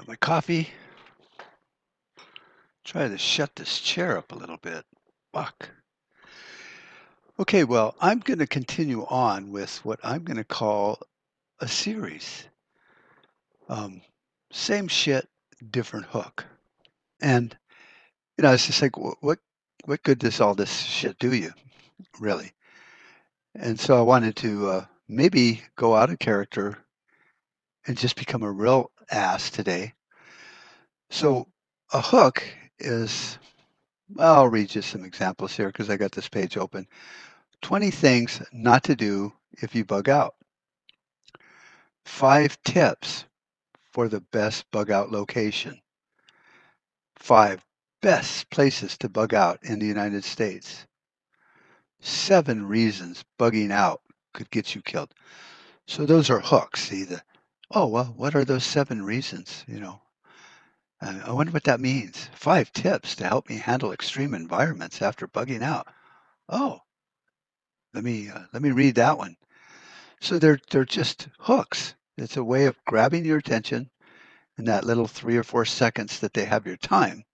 Got 0.00 0.08
my 0.08 0.16
coffee. 0.16 0.70
Try 2.84 3.08
to 3.08 3.18
shut 3.18 3.54
this 3.54 3.80
chair 3.80 4.16
up 4.16 4.32
a 4.32 4.34
little 4.34 4.56
bit. 4.56 4.86
Fuck. 5.34 5.68
Okay, 7.38 7.64
well, 7.64 7.94
I'm 8.00 8.20
going 8.20 8.38
to 8.38 8.46
continue 8.46 9.04
on 9.10 9.52
with 9.52 9.84
what 9.84 10.00
I'm 10.02 10.24
going 10.24 10.38
to 10.38 10.44
call 10.44 11.00
a 11.58 11.68
series. 11.68 12.48
Um, 13.68 14.00
same 14.50 14.88
shit, 14.88 15.28
different 15.70 16.06
hook. 16.06 16.46
And 17.20 17.54
you 18.38 18.44
know, 18.44 18.54
it's 18.54 18.68
just 18.68 18.80
like, 18.80 18.96
what 18.96 19.40
what 19.84 20.02
good 20.02 20.18
does 20.18 20.40
all 20.40 20.54
this 20.54 20.80
shit 20.80 21.18
do 21.18 21.34
you, 21.34 21.52
really? 22.18 22.52
And 23.54 23.78
so 23.78 23.98
I 23.98 24.00
wanted 24.00 24.36
to 24.36 24.66
uh, 24.66 24.84
maybe 25.08 25.60
go 25.76 25.94
out 25.94 26.08
of 26.08 26.18
character 26.18 26.78
and 27.86 27.98
just 27.98 28.16
become 28.16 28.42
a 28.42 28.50
real 28.50 28.90
ass 29.10 29.50
today. 29.50 29.92
So 31.10 31.48
a 31.92 32.00
hook 32.00 32.42
is, 32.78 33.38
I'll 34.18 34.48
read 34.48 34.74
you 34.74 34.80
some 34.80 35.04
examples 35.04 35.54
here 35.54 35.66
because 35.66 35.90
I 35.90 35.96
got 35.96 36.12
this 36.12 36.28
page 36.28 36.56
open. 36.56 36.86
20 37.62 37.90
things 37.90 38.40
not 38.52 38.84
to 38.84 38.96
do 38.96 39.32
if 39.60 39.74
you 39.74 39.84
bug 39.84 40.08
out. 40.08 40.34
Five 42.04 42.60
tips 42.62 43.24
for 43.92 44.08
the 44.08 44.20
best 44.20 44.70
bug 44.70 44.90
out 44.90 45.10
location. 45.10 45.80
Five 47.16 47.64
best 48.00 48.48
places 48.50 48.96
to 48.98 49.08
bug 49.08 49.34
out 49.34 49.58
in 49.62 49.78
the 49.78 49.86
United 49.86 50.24
States. 50.24 50.86
Seven 52.00 52.66
reasons 52.66 53.24
bugging 53.38 53.72
out 53.72 54.00
could 54.32 54.50
get 54.50 54.74
you 54.74 54.80
killed. 54.80 55.12
So 55.86 56.06
those 56.06 56.30
are 56.30 56.40
hooks. 56.40 56.82
See 56.88 57.04
the, 57.04 57.20
oh 57.72 57.88
well, 57.88 58.14
what 58.16 58.34
are 58.34 58.44
those 58.44 58.64
seven 58.64 59.02
reasons? 59.02 59.64
You 59.66 59.80
know, 59.80 60.00
I 61.02 61.32
wonder 61.32 61.52
what 61.52 61.64
that 61.64 61.80
means. 61.80 62.28
Five 62.34 62.72
tips 62.72 63.16
to 63.16 63.26
help 63.26 63.48
me 63.48 63.56
handle 63.56 63.92
extreme 63.92 64.34
environments 64.34 65.00
after 65.00 65.26
bugging 65.26 65.62
out. 65.62 65.86
Oh, 66.48 66.80
let 67.94 68.04
me 68.04 68.28
uh, 68.28 68.44
let 68.52 68.62
me 68.62 68.70
read 68.70 68.96
that 68.96 69.18
one. 69.18 69.36
So 70.20 70.38
they're 70.38 70.60
they're 70.70 70.84
just 70.84 71.28
hooks. 71.38 71.94
It's 72.18 72.36
a 72.36 72.44
way 72.44 72.66
of 72.66 72.84
grabbing 72.84 73.24
your 73.24 73.38
attention 73.38 73.90
in 74.58 74.64
that 74.66 74.84
little 74.84 75.06
three 75.06 75.36
or 75.38 75.42
four 75.42 75.64
seconds 75.64 76.20
that 76.20 76.34
they 76.34 76.44
have 76.44 76.66
your 76.66 76.76
time 76.76 77.24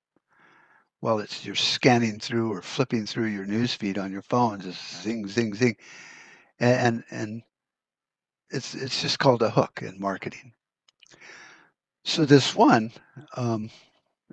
while 1.01 1.19
it's 1.19 1.45
you're 1.45 1.55
scanning 1.55 2.21
through 2.21 2.53
or 2.53 2.63
flipping 2.63 3.07
through 3.07 3.27
your 3.27 3.47
news 3.47 3.75
feed 3.75 3.99
on 3.99 4.13
your 4.13 4.23
phone, 4.23 4.61
just 4.61 5.03
zing, 5.03 5.27
zing, 5.29 5.55
zing. 5.55 5.77
And 6.61 7.05
and 7.11 7.43
it's 8.51 8.75
it's 8.75 9.03
just 9.03 9.19
called 9.19 9.43
a 9.43 9.51
hook 9.51 9.81
in 9.83 10.01
marketing. 10.01 10.53
So 12.07 12.25
this 12.25 12.55
one, 12.55 12.93
um, 13.37 13.69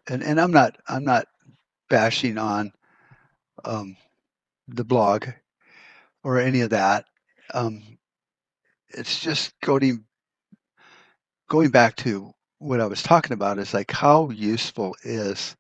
and 0.08 0.24
and 0.24 0.40
I'm 0.40 0.52
not 0.52 0.78
I'm 0.88 1.04
not 1.04 1.26
bashing 1.90 2.38
on 2.38 2.72
um, 3.66 3.98
the 4.68 4.86
blog 4.86 5.28
or 6.24 6.40
any 6.40 6.62
of 6.62 6.70
that. 6.70 7.06
Um, 7.54 7.82
it's 8.90 9.20
just 9.20 9.60
going 9.62 10.06
going 11.50 11.72
back 11.72 11.96
to 11.98 12.32
what 12.60 12.80
I 12.80 12.86
was 12.86 13.02
talking 13.02 13.34
about 13.34 13.58
is 13.58 13.74
like 13.74 13.92
how 13.92 14.30
useful 14.30 14.96
is 15.04 15.56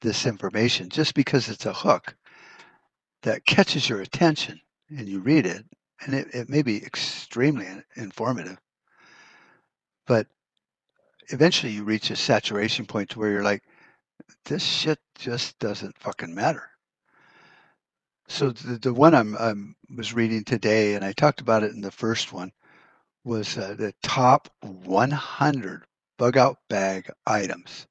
this 0.00 0.26
information 0.26 0.88
just 0.88 1.14
because 1.14 1.48
it's 1.50 1.66
a 1.66 1.74
hook 1.74 2.16
that 3.22 3.44
catches 3.46 3.88
your 3.88 4.00
attention 4.00 4.60
and 4.88 5.08
you 5.08 5.20
read 5.20 5.46
it 5.46 5.64
and 6.04 6.14
it, 6.14 6.28
it 6.34 6.48
may 6.48 6.62
be 6.62 6.82
extremely 6.84 7.66
informative 7.96 8.58
but 10.06 10.26
eventually 11.32 11.72
you 11.72 11.84
reach 11.84 12.10
a 12.10 12.16
saturation 12.16 12.86
point 12.86 13.10
to 13.10 13.18
where 13.18 13.30
you're 13.30 13.42
like 13.42 13.62
this 14.44 14.62
shit 14.62 14.98
just 15.18 15.58
doesn't 15.58 15.96
fucking 15.98 16.34
matter 16.34 16.68
so 18.28 18.50
the, 18.50 18.78
the 18.78 18.94
one 18.94 19.14
I'm, 19.14 19.36
I'm 19.36 19.74
was 19.96 20.14
reading 20.14 20.44
today 20.44 20.94
and 20.94 21.04
i 21.04 21.12
talked 21.12 21.40
about 21.40 21.62
it 21.62 21.72
in 21.72 21.80
the 21.80 21.90
first 21.90 22.32
one 22.32 22.52
was 23.24 23.58
uh, 23.58 23.74
the 23.78 23.92
top 24.02 24.48
100 24.62 25.84
bug 26.18 26.36
out 26.36 26.58
bag 26.68 27.10
items 27.26 27.86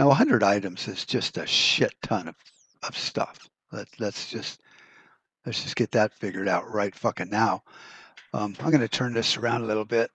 now, 0.00 0.08
100 0.08 0.42
items 0.42 0.88
is 0.88 1.04
just 1.04 1.36
a 1.36 1.46
shit 1.46 1.92
ton 2.02 2.26
of, 2.26 2.34
of 2.82 2.96
stuff. 2.96 3.50
Let, 3.70 3.86
let's 3.98 4.30
just 4.30 4.62
let's 5.44 5.62
just 5.62 5.76
get 5.76 5.90
that 5.90 6.14
figured 6.14 6.48
out 6.48 6.72
right 6.72 6.94
fucking 6.94 7.28
now. 7.28 7.62
Um, 8.32 8.56
I'm 8.60 8.70
going 8.70 8.80
to 8.80 8.88
turn 8.88 9.12
this 9.12 9.36
around 9.36 9.60
a 9.60 9.66
little 9.66 9.84
bit 9.84 10.10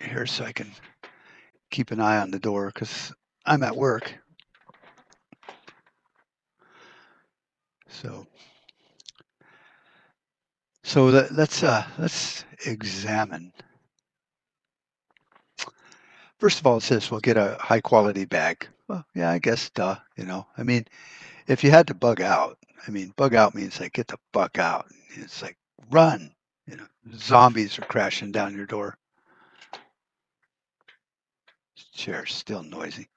here 0.00 0.24
so 0.24 0.44
I 0.44 0.52
can 0.52 0.72
keep 1.72 1.90
an 1.90 2.00
eye 2.00 2.18
on 2.18 2.30
the 2.30 2.38
door 2.38 2.70
because 2.72 3.12
I'm 3.44 3.64
at 3.64 3.74
work. 3.74 4.14
So, 7.88 8.26
so 10.84 11.06
let, 11.06 11.32
let's 11.32 11.62
uh, 11.62 11.84
let's 11.98 12.44
examine. 12.66 13.52
First 16.38 16.60
of 16.60 16.66
all, 16.66 16.78
it 16.78 16.82
says 16.82 17.10
we'll 17.10 17.20
get 17.20 17.36
a 17.36 17.56
high 17.60 17.80
quality 17.80 18.24
bag. 18.24 18.66
Well, 18.88 19.04
yeah, 19.14 19.30
I 19.30 19.38
guess, 19.38 19.70
duh. 19.70 19.96
You 20.16 20.24
know, 20.24 20.46
I 20.58 20.62
mean, 20.62 20.86
if 21.46 21.64
you 21.64 21.70
had 21.70 21.86
to 21.88 21.94
bug 21.94 22.20
out, 22.20 22.58
I 22.86 22.90
mean, 22.90 23.12
bug 23.16 23.34
out 23.34 23.54
means 23.54 23.80
like 23.80 23.92
get 23.92 24.08
the 24.08 24.18
fuck 24.32 24.58
out. 24.58 24.86
It's 25.16 25.42
like 25.42 25.56
run. 25.90 26.32
You 26.66 26.76
know, 26.76 26.86
zombies 27.16 27.78
are 27.78 27.82
crashing 27.82 28.32
down 28.32 28.54
your 28.54 28.66
door. 28.66 28.96
Chair's 31.92 32.34
still 32.34 32.62
noisy. 32.62 33.08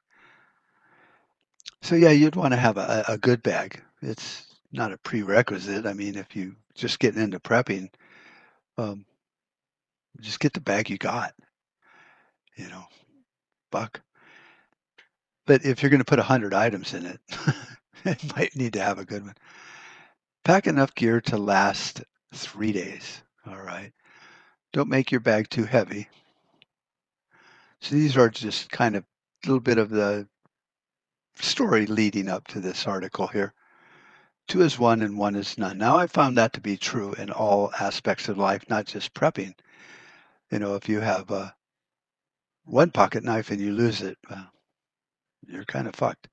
So 1.81 1.95
yeah, 1.95 2.11
you'd 2.11 2.35
want 2.35 2.53
to 2.53 2.59
have 2.59 2.77
a, 2.77 3.05
a 3.07 3.17
good 3.17 3.43
bag. 3.43 3.81
It's 4.01 4.55
not 4.71 4.91
a 4.91 4.97
prerequisite. 4.97 5.85
I 5.85 5.93
mean, 5.93 6.15
if 6.15 6.35
you 6.35 6.55
just 6.73 6.99
getting 6.99 7.21
into 7.21 7.39
prepping, 7.39 7.89
um, 8.77 9.05
just 10.19 10.39
get 10.39 10.53
the 10.53 10.61
bag 10.61 10.89
you 10.89 10.97
got. 10.97 11.33
You 12.55 12.69
know, 12.69 12.85
buck. 13.71 14.01
But 15.45 15.65
if 15.65 15.81
you're 15.81 15.89
going 15.89 15.99
to 15.99 16.05
put 16.05 16.19
a 16.19 16.21
100 16.21 16.53
items 16.53 16.93
in 16.93 17.05
it, 17.05 17.19
it 18.05 18.35
might 18.35 18.55
need 18.55 18.73
to 18.73 18.81
have 18.81 18.97
a 18.97 19.05
good 19.05 19.23
one. 19.23 19.35
Pack 20.43 20.67
enough 20.67 20.95
gear 20.95 21.21
to 21.21 21.37
last 21.37 22.03
three 22.33 22.71
days. 22.71 23.21
All 23.47 23.61
right. 23.61 23.91
Don't 24.73 24.89
make 24.89 25.11
your 25.11 25.21
bag 25.21 25.49
too 25.49 25.65
heavy. 25.65 26.07
So 27.85 27.93
these 27.93 28.17
are 28.17 28.31
just 28.31 28.71
kind 28.71 28.95
of 28.95 29.03
a 29.03 29.47
little 29.47 29.59
bit 29.59 29.77
of 29.77 29.91
the 29.91 30.27
story 31.35 31.85
leading 31.85 32.29
up 32.29 32.47
to 32.47 32.59
this 32.59 32.87
article 32.87 33.27
here. 33.27 33.53
Two 34.47 34.63
is 34.63 34.79
one 34.79 35.03
and 35.03 35.19
one 35.19 35.35
is 35.35 35.55
none. 35.59 35.77
Now, 35.77 35.95
I 35.95 36.07
found 36.07 36.35
that 36.35 36.53
to 36.53 36.61
be 36.61 36.77
true 36.77 37.13
in 37.13 37.29
all 37.29 37.71
aspects 37.79 38.27
of 38.27 38.39
life, 38.39 38.67
not 38.71 38.87
just 38.87 39.13
prepping. 39.13 39.53
You 40.51 40.57
know, 40.57 40.73
if 40.73 40.89
you 40.89 40.99
have 40.99 41.29
a 41.29 41.53
one 42.63 42.89
pocket 42.89 43.23
knife 43.23 43.51
and 43.51 43.61
you 43.61 43.71
lose 43.71 44.01
it, 44.01 44.17
well, 44.31 44.49
you're 45.47 45.63
kind 45.65 45.87
of 45.87 45.93
fucked. 45.93 46.27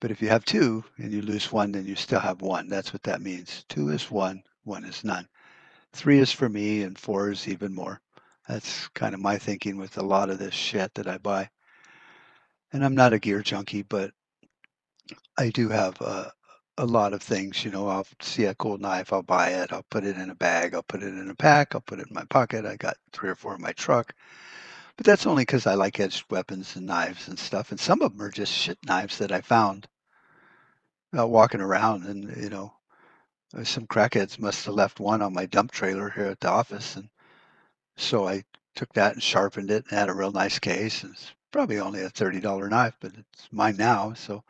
But 0.00 0.12
if 0.12 0.22
you 0.22 0.28
have 0.28 0.44
two 0.44 0.84
and 0.98 1.10
you 1.10 1.20
lose 1.20 1.50
one, 1.50 1.72
then 1.72 1.84
you 1.84 1.96
still 1.96 2.20
have 2.20 2.42
one. 2.42 2.68
That's 2.68 2.92
what 2.92 3.02
that 3.02 3.20
means. 3.20 3.64
Two 3.68 3.88
is 3.88 4.08
one, 4.08 4.40
one 4.62 4.84
is 4.84 5.02
none. 5.02 5.26
Three 5.92 6.20
is 6.20 6.30
for 6.30 6.48
me, 6.48 6.82
and 6.82 6.96
four 6.96 7.32
is 7.32 7.48
even 7.48 7.74
more. 7.74 8.00
That's 8.48 8.88
kind 8.88 9.14
of 9.14 9.20
my 9.20 9.38
thinking 9.38 9.76
with 9.76 9.98
a 9.98 10.02
lot 10.02 10.30
of 10.30 10.38
this 10.38 10.54
shit 10.54 10.94
that 10.94 11.08
I 11.08 11.18
buy. 11.18 11.50
And 12.72 12.84
I'm 12.84 12.94
not 12.94 13.12
a 13.12 13.18
gear 13.18 13.42
junkie, 13.42 13.82
but 13.82 14.12
I 15.38 15.50
do 15.50 15.68
have 15.68 16.00
a, 16.00 16.32
a 16.78 16.86
lot 16.86 17.12
of 17.12 17.22
things. 17.22 17.64
You 17.64 17.70
know, 17.70 17.88
I'll 17.88 18.06
see 18.20 18.44
a 18.44 18.54
cool 18.54 18.78
knife, 18.78 19.12
I'll 19.12 19.22
buy 19.22 19.50
it, 19.50 19.72
I'll 19.72 19.86
put 19.90 20.04
it 20.04 20.16
in 20.16 20.30
a 20.30 20.34
bag, 20.34 20.74
I'll 20.74 20.82
put 20.82 21.02
it 21.02 21.14
in 21.14 21.30
a 21.30 21.34
pack, 21.34 21.74
I'll 21.74 21.80
put 21.80 22.00
it 22.00 22.08
in 22.08 22.14
my 22.14 22.24
pocket. 22.24 22.64
I 22.64 22.76
got 22.76 22.96
three 23.12 23.30
or 23.30 23.34
four 23.34 23.54
in 23.54 23.60
my 23.62 23.72
truck. 23.72 24.14
But 24.96 25.06
that's 25.06 25.26
only 25.26 25.42
because 25.42 25.66
I 25.66 25.74
like 25.74 26.00
edged 26.00 26.24
weapons 26.30 26.76
and 26.76 26.86
knives 26.86 27.28
and 27.28 27.38
stuff. 27.38 27.70
And 27.70 27.80
some 27.80 28.00
of 28.02 28.12
them 28.12 28.22
are 28.22 28.30
just 28.30 28.52
shit 28.52 28.78
knives 28.86 29.18
that 29.18 29.32
I 29.32 29.40
found 29.42 29.86
uh, 31.16 31.26
walking 31.26 31.60
around. 31.60 32.04
And, 32.04 32.34
you 32.36 32.48
know, 32.48 32.72
uh, 33.56 33.64
some 33.64 33.86
crackheads 33.86 34.38
must 34.38 34.64
have 34.64 34.74
left 34.74 35.00
one 35.00 35.20
on 35.20 35.34
my 35.34 35.46
dump 35.46 35.70
trailer 35.70 36.08
here 36.10 36.26
at 36.26 36.40
the 36.40 36.48
office. 36.48 36.96
And 36.96 37.08
so 37.96 38.28
I 38.28 38.44
took 38.74 38.92
that 38.92 39.14
and 39.14 39.22
sharpened 39.22 39.70
it 39.70 39.84
and 39.88 39.98
had 39.98 40.08
a 40.08 40.14
real 40.14 40.32
nice 40.32 40.58
case. 40.58 41.02
It's 41.04 41.32
probably 41.50 41.80
only 41.80 42.02
a 42.02 42.10
$30 42.10 42.68
knife, 42.70 42.94
but 43.00 43.12
it's 43.16 43.48
mine 43.50 43.76
now. 43.76 44.12
So 44.14 44.44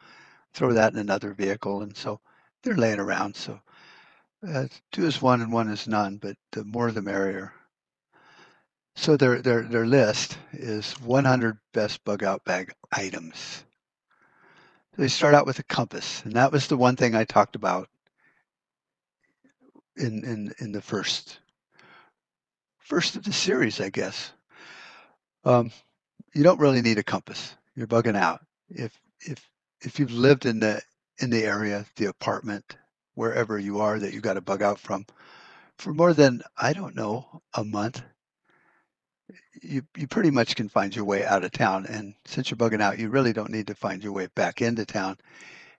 throw 0.53 0.73
that 0.73 0.93
in 0.93 0.99
another 0.99 1.33
vehicle. 1.33 1.83
And 1.83 1.97
so 1.97 2.21
they're 2.63 2.77
laying 2.77 3.01
around. 3.01 3.37
So 3.37 3.61
uh, 4.47 4.67
two 4.93 5.07
is 5.07 5.23
one 5.23 5.41
and 5.41 5.53
one 5.53 5.69
is 5.69 5.87
none, 5.87 6.17
but 6.19 6.37
the 6.53 6.65
more 6.65 6.91
the 6.91 7.03
merrier. 7.03 7.53
So 8.97 9.17
their 9.17 9.43
their 9.43 9.63
their 9.63 9.87
list 9.87 10.39
is 10.53 10.93
100 11.01 11.59
best 11.73 12.03
bug 12.05 12.25
out 12.25 12.45
bag 12.45 12.73
items. 12.93 13.65
They 14.97 15.09
start 15.09 15.35
out 15.35 15.45
with 15.45 15.59
a 15.59 15.65
compass, 15.65 16.23
and 16.25 16.33
that 16.33 16.51
was 16.51 16.67
the 16.67 16.79
one 16.79 16.97
thing 16.97 17.15
I 17.15 17.25
talked 17.25 17.57
about 17.57 17.91
in 19.97 20.25
in 20.25 20.55
in 20.59 20.73
the 20.73 20.81
first 20.81 21.41
first 22.87 23.17
of 23.17 23.25
the 23.25 23.33
series, 23.33 23.81
I 23.81 23.91
guess. 23.91 24.33
Um, 25.45 25.71
you 26.35 26.43
don't 26.43 26.61
really 26.61 26.83
need 26.83 26.99
a 26.99 27.03
compass. 27.03 27.55
you're 27.75 27.87
bugging 27.87 28.17
out. 28.17 28.41
If 28.69 28.99
if 29.21 29.51
if 29.81 29.99
you've 29.99 30.13
lived 30.13 30.47
in 30.47 30.61
the 30.61 30.81
in 31.19 31.31
the 31.31 31.45
area, 31.45 31.85
the 31.97 32.07
apartment, 32.07 32.77
wherever 33.15 33.59
you 33.59 33.81
are 33.81 33.99
that 33.99 34.13
you 34.13 34.21
got 34.21 34.35
to 34.35 34.41
bug 34.41 34.63
out 34.63 34.79
from, 34.79 35.07
for 35.79 35.93
more 35.93 36.13
than 36.13 36.43
I 36.57 36.73
don't 36.73 36.95
know 36.95 37.43
a 37.55 37.65
month, 37.65 38.03
you 39.63 39.83
you 39.97 40.07
pretty 40.07 40.31
much 40.31 40.55
can 40.55 40.69
find 40.69 40.95
your 40.95 41.05
way 41.05 41.25
out 41.25 41.45
of 41.45 41.51
town. 41.53 41.87
And 41.87 42.15
since 42.25 42.51
you're 42.51 42.59
bugging 42.59 42.83
out, 42.83 42.99
you 42.99 43.09
really 43.09 43.33
don't 43.33 43.51
need 43.51 43.67
to 43.67 43.75
find 43.75 44.03
your 44.03 44.13
way 44.13 44.29
back 44.35 44.63
into 44.63 44.87
town. 44.87 45.19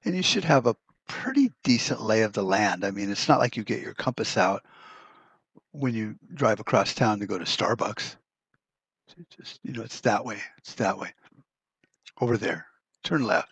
And 0.03 0.15
you 0.15 0.23
should 0.23 0.45
have 0.45 0.65
a 0.65 0.75
pretty 1.07 1.53
decent 1.63 2.01
lay 2.01 2.23
of 2.23 2.33
the 2.33 2.43
land. 2.43 2.83
I 2.83 2.91
mean, 2.91 3.09
it's 3.09 3.29
not 3.29 3.39
like 3.39 3.55
you 3.55 3.63
get 3.63 3.81
your 3.81 3.93
compass 3.93 4.35
out 4.35 4.65
when 5.77 5.93
you 5.93 6.15
drive 6.33 6.59
across 6.59 6.93
town 6.93 7.19
to 7.19 7.27
go 7.27 7.37
to 7.37 7.45
Starbucks. 7.45 8.15
It 9.17 9.27
just 9.37 9.59
you 9.63 9.73
know, 9.73 9.83
it's 9.83 10.01
that 10.01 10.25
way. 10.25 10.37
It's 10.57 10.73
that 10.75 10.97
way. 10.97 11.13
Over 12.19 12.37
there. 12.37 12.65
Turn 13.03 13.23
left. 13.23 13.51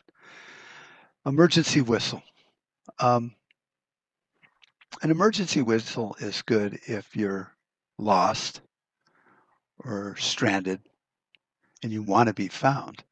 Emergency 1.26 1.82
whistle. 1.82 2.22
Um, 3.00 3.34
an 5.02 5.12
emergency 5.12 5.62
whistle 5.62 6.16
is 6.20 6.42
good 6.42 6.80
if 6.88 7.16
you're 7.16 7.52
lost 7.98 8.62
or 9.80 10.16
stranded 10.18 10.80
and 11.84 11.92
you 11.92 12.02
want 12.04 12.28
to 12.28 12.34
be 12.34 12.48
found. 12.48 13.04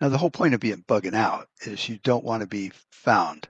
Now, 0.00 0.08
the 0.08 0.18
whole 0.18 0.30
point 0.30 0.54
of 0.54 0.60
being 0.60 0.84
bugging 0.88 1.14
out 1.14 1.48
is 1.62 1.88
you 1.88 1.98
don't 2.02 2.24
want 2.24 2.42
to 2.42 2.46
be 2.46 2.72
found. 2.90 3.48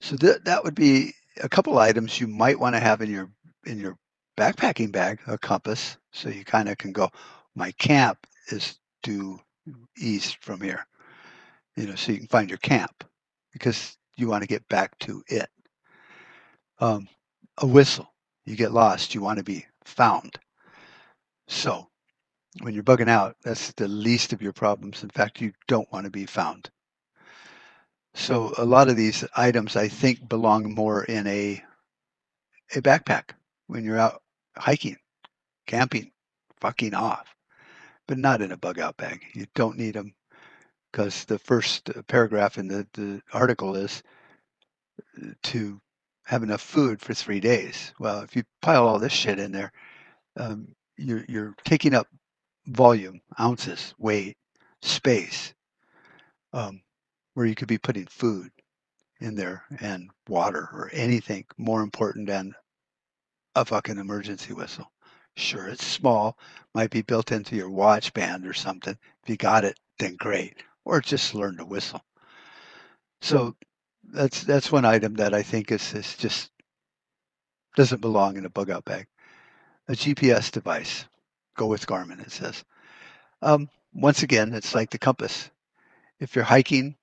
So 0.00 0.16
that 0.16 0.44
that 0.44 0.64
would 0.64 0.74
be 0.74 1.14
a 1.42 1.48
couple 1.48 1.78
items 1.78 2.20
you 2.20 2.26
might 2.26 2.58
want 2.58 2.74
to 2.74 2.80
have 2.80 3.00
in 3.00 3.10
your 3.10 3.30
in 3.66 3.78
your 3.78 3.96
backpacking 4.40 4.90
bag, 4.90 5.20
a 5.26 5.36
compass, 5.36 5.98
so 6.12 6.30
you 6.30 6.46
kind 6.46 6.70
of 6.70 6.78
can 6.78 6.92
go. 6.92 7.10
My 7.54 7.72
camp 7.72 8.26
is 8.48 8.78
due 9.02 9.38
east 9.98 10.42
from 10.42 10.62
here, 10.62 10.86
you 11.76 11.86
know, 11.86 11.94
so 11.94 12.12
you 12.12 12.18
can 12.18 12.26
find 12.26 12.48
your 12.48 12.58
camp 12.58 13.04
because 13.52 13.98
you 14.16 14.28
want 14.28 14.42
to 14.42 14.48
get 14.48 14.66
back 14.68 14.98
to 15.00 15.22
it. 15.28 15.50
Um, 16.78 17.06
a 17.58 17.66
whistle, 17.66 18.14
you 18.46 18.56
get 18.56 18.72
lost, 18.72 19.14
you 19.14 19.20
want 19.20 19.36
to 19.36 19.44
be 19.44 19.66
found. 19.84 20.38
So 21.46 21.86
when 22.62 22.72
you're 22.72 22.82
bugging 22.82 23.10
out, 23.10 23.36
that's 23.44 23.72
the 23.72 23.88
least 23.88 24.32
of 24.32 24.40
your 24.40 24.54
problems. 24.54 25.02
In 25.02 25.10
fact, 25.10 25.42
you 25.42 25.52
don't 25.68 25.92
want 25.92 26.06
to 26.06 26.10
be 26.10 26.24
found. 26.24 26.70
So 28.14 28.54
a 28.56 28.64
lot 28.64 28.88
of 28.88 28.96
these 28.96 29.22
items 29.36 29.76
I 29.76 29.88
think 29.88 30.26
belong 30.30 30.74
more 30.74 31.04
in 31.04 31.26
a 31.26 31.62
a 32.74 32.80
backpack 32.80 33.32
when 33.66 33.84
you're 33.84 33.98
out 33.98 34.22
hiking, 34.56 34.96
camping, 35.66 36.10
fucking 36.60 36.94
off, 36.94 37.34
but 38.08 38.18
not 38.18 38.42
in 38.42 38.52
a 38.52 38.56
bug 38.56 38.78
out 38.78 38.96
bag. 38.96 39.22
You 39.34 39.46
don't 39.54 39.78
need 39.78 39.94
them 39.94 40.14
because 40.90 41.24
the 41.24 41.38
first 41.38 41.90
paragraph 42.08 42.58
in 42.58 42.68
the, 42.68 42.86
the 42.94 43.22
article 43.32 43.76
is 43.76 44.02
uh, 45.22 45.28
to 45.44 45.80
have 46.24 46.42
enough 46.42 46.60
food 46.60 47.00
for 47.00 47.14
three 47.14 47.40
days. 47.40 47.92
Well, 47.98 48.20
if 48.20 48.36
you 48.36 48.42
pile 48.62 48.86
all 48.86 48.98
this 48.98 49.12
shit 49.12 49.38
in 49.38 49.52
there, 49.52 49.72
um, 50.36 50.68
you're, 50.96 51.24
you're 51.28 51.54
taking 51.64 51.94
up 51.94 52.06
volume, 52.66 53.20
ounces, 53.40 53.94
weight, 53.98 54.36
space, 54.82 55.54
um, 56.52 56.82
where 57.34 57.46
you 57.46 57.54
could 57.54 57.68
be 57.68 57.78
putting 57.78 58.06
food 58.06 58.50
in 59.20 59.34
there 59.34 59.64
and 59.80 60.10
water 60.28 60.68
or 60.72 60.90
anything 60.92 61.44
more 61.58 61.82
important 61.82 62.26
than 62.26 62.54
a 63.54 63.64
fucking 63.64 63.98
emergency 63.98 64.52
whistle. 64.52 64.90
Sure, 65.36 65.68
it's 65.68 65.86
small, 65.86 66.36
might 66.74 66.90
be 66.90 67.02
built 67.02 67.32
into 67.32 67.56
your 67.56 67.70
watch 67.70 68.12
band 68.12 68.46
or 68.46 68.52
something. 68.52 68.96
If 69.22 69.28
you 69.30 69.36
got 69.36 69.64
it, 69.64 69.78
then 69.98 70.16
great. 70.16 70.56
Or 70.84 71.00
just 71.00 71.34
learn 71.34 71.56
to 71.58 71.64
whistle. 71.64 72.02
So 73.20 73.56
that's 74.02 74.42
that's 74.44 74.72
one 74.72 74.84
item 74.84 75.14
that 75.14 75.34
I 75.34 75.42
think 75.42 75.70
is, 75.70 75.92
is 75.94 76.16
just 76.16 76.50
doesn't 77.76 78.00
belong 78.00 78.36
in 78.36 78.44
a 78.44 78.50
bug 78.50 78.70
out 78.70 78.84
bag. 78.84 79.06
A 79.88 79.92
GPS 79.92 80.50
device. 80.50 81.04
Go 81.56 81.66
with 81.66 81.86
Garmin, 81.86 82.20
it 82.20 82.30
says. 82.30 82.64
Um, 83.42 83.68
once 83.92 84.22
again, 84.22 84.54
it's 84.54 84.74
like 84.74 84.90
the 84.90 84.98
compass. 84.98 85.50
If 86.18 86.34
you're 86.34 86.44
hiking 86.44 86.96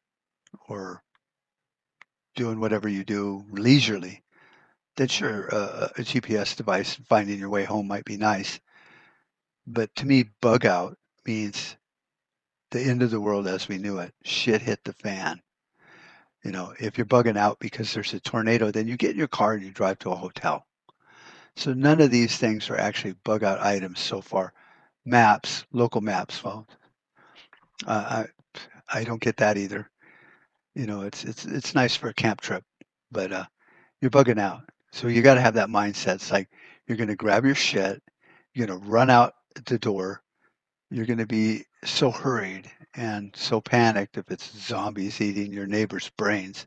or 0.68 1.04
doing 2.36 2.60
whatever 2.60 2.88
you 2.88 3.04
do 3.04 3.44
leisurely, 3.50 4.24
then 4.98 5.08
sure, 5.08 5.54
uh, 5.54 5.90
a 5.98 6.02
GPS 6.02 6.56
device 6.56 6.96
finding 7.08 7.40
your 7.40 7.50
way 7.50 7.64
home 7.64 7.88
might 7.88 8.06
be 8.06 8.18
nice. 8.18 8.60
But 9.68 9.94
to 9.98 10.06
me, 10.06 10.26
bug 10.42 10.66
out 10.66 10.98
means 11.26 11.78
the 12.72 12.82
end 12.82 13.04
of 13.04 13.12
the 13.12 13.22
world 13.22 13.48
as 13.48 13.68
we 13.68 13.78
knew 13.78 14.00
it. 14.00 14.14
Shit 14.24 14.62
hit 14.62 14.84
the 14.84 14.94
fan. 14.94 15.42
You 16.44 16.52
know, 16.52 16.74
if 16.80 16.98
you're 16.98 17.06
bugging 17.06 17.38
out 17.38 17.60
because 17.60 17.94
there's 17.94 18.14
a 18.14 18.20
tornado, 18.20 18.72
then 18.72 18.88
you 18.88 18.98
get 18.98 19.12
in 19.12 19.18
your 19.18 19.28
car 19.28 19.54
and 19.54 19.64
you 19.64 19.72
drive 19.72 20.00
to 20.00 20.12
a 20.12 20.16
hotel. 20.16 20.66
So 21.56 21.74
none 21.74 22.02
of 22.02 22.12
these 22.12 22.38
things 22.38 22.70
are 22.70 22.80
actually 22.80 23.14
bug 23.24 23.44
out 23.44 23.60
items 23.60 24.00
so 24.00 24.22
far. 24.22 24.54
Maps, 25.06 25.66
local 25.72 26.02
maps, 26.02 26.44
well, 26.44 26.68
uh, 27.86 28.26
I 28.26 29.00
I 29.00 29.04
don't 29.04 29.22
get 29.22 29.38
that 29.38 29.58
either. 29.58 29.90
You 30.76 30.88
know, 30.88 31.02
it's 31.02 31.24
it's 31.24 31.46
it's 31.46 31.76
nice 31.76 31.96
for 31.96 32.10
a 32.10 32.14
camp 32.14 32.42
trip, 32.42 32.64
but 33.12 33.32
uh, 33.32 33.46
you're 34.02 34.12
bugging 34.12 34.40
out. 34.40 34.64
So 34.92 35.08
you 35.08 35.22
got 35.22 35.36
to 35.36 35.42
have 35.42 35.56
that 35.56 35.70
mindset. 35.70 36.16
It's 36.16 36.32
like 36.32 36.50
you're 36.88 36.98
going 36.98 37.10
to 37.10 37.16
grab 37.16 37.46
your 37.46 37.56
shit, 37.56 38.02
you're 38.54 38.68
going 38.68 38.80
to 38.80 38.88
run 38.88 39.10
out 39.10 39.34
the 39.66 39.78
door, 39.78 40.22
you're 40.90 41.06
going 41.06 41.20
to 41.20 41.28
be 41.28 41.66
so 41.84 42.12
hurried 42.12 42.72
and 42.96 43.36
so 43.36 43.62
panicked 43.62 44.18
if 44.18 44.32
it's 44.32 44.58
zombies 44.58 45.22
eating 45.22 45.54
your 45.54 45.68
neighbor's 45.68 46.10
brains 46.18 46.66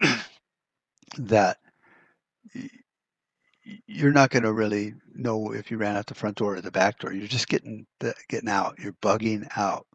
that 1.18 1.58
you're 3.86 4.12
not 4.12 4.30
going 4.30 4.42
to 4.42 4.52
really 4.52 4.94
know 5.14 5.52
if 5.52 5.70
you 5.70 5.78
ran 5.78 5.96
out 5.96 6.06
the 6.06 6.14
front 6.14 6.36
door 6.36 6.56
or 6.56 6.60
the 6.60 6.70
back 6.70 6.98
door. 6.98 7.12
You're 7.12 7.26
just 7.26 7.48
getting 7.48 7.86
the, 8.00 8.14
getting 8.28 8.48
out. 8.48 8.78
You're 8.78 8.92
bugging 8.94 9.48
out. 9.56 9.86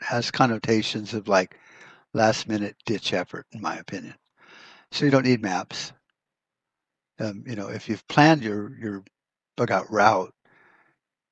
It 0.00 0.06
has 0.06 0.30
connotations 0.30 1.14
of 1.14 1.28
like 1.28 1.56
last 2.14 2.48
minute 2.48 2.76
ditch 2.84 3.12
effort, 3.12 3.46
in 3.52 3.60
my 3.60 3.76
opinion. 3.76 4.14
So 4.90 5.04
you 5.04 5.10
don't 5.10 5.24
need 5.24 5.40
maps. 5.40 5.92
Um, 7.20 7.44
you 7.46 7.56
know, 7.56 7.68
if 7.68 7.88
you've 7.88 8.06
planned 8.08 8.42
your 8.42 8.76
your 8.78 9.04
bug 9.56 9.70
out 9.70 9.90
route, 9.90 10.32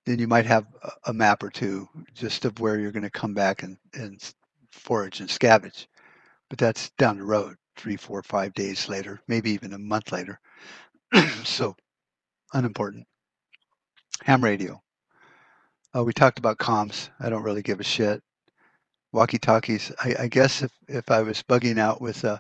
then 0.06 0.18
you 0.18 0.26
might 0.26 0.46
have 0.46 0.66
a 1.04 1.12
map 1.12 1.42
or 1.42 1.50
two 1.50 1.88
just 2.14 2.44
of 2.44 2.58
where 2.60 2.78
you're 2.78 2.92
going 2.92 3.02
to 3.02 3.10
come 3.10 3.34
back 3.34 3.62
and, 3.62 3.76
and 3.94 4.20
forage 4.72 5.20
and 5.20 5.28
scavenge. 5.28 5.86
But 6.48 6.58
that's 6.58 6.90
down 6.98 7.18
the 7.18 7.24
road, 7.24 7.56
three, 7.76 7.96
four, 7.96 8.22
five 8.22 8.54
days 8.54 8.88
later, 8.88 9.20
maybe 9.28 9.50
even 9.50 9.72
a 9.72 9.78
month 9.78 10.12
later. 10.12 10.40
so 11.44 11.76
unimportant. 12.52 13.06
Ham 14.24 14.42
radio. 14.42 14.80
Uh, 15.96 16.04
we 16.04 16.12
talked 16.12 16.38
about 16.38 16.58
comms. 16.58 17.10
I 17.18 17.30
don't 17.30 17.42
really 17.42 17.62
give 17.62 17.80
a 17.80 17.84
shit. 17.84 18.22
Walkie 19.12 19.38
talkies. 19.38 19.90
I, 20.02 20.14
I, 20.20 20.28
guess 20.28 20.62
if, 20.62 20.70
if 20.88 21.10
I 21.10 21.22
was 21.22 21.42
bugging 21.42 21.78
out 21.78 22.00
with 22.00 22.24
uh, 22.24 22.38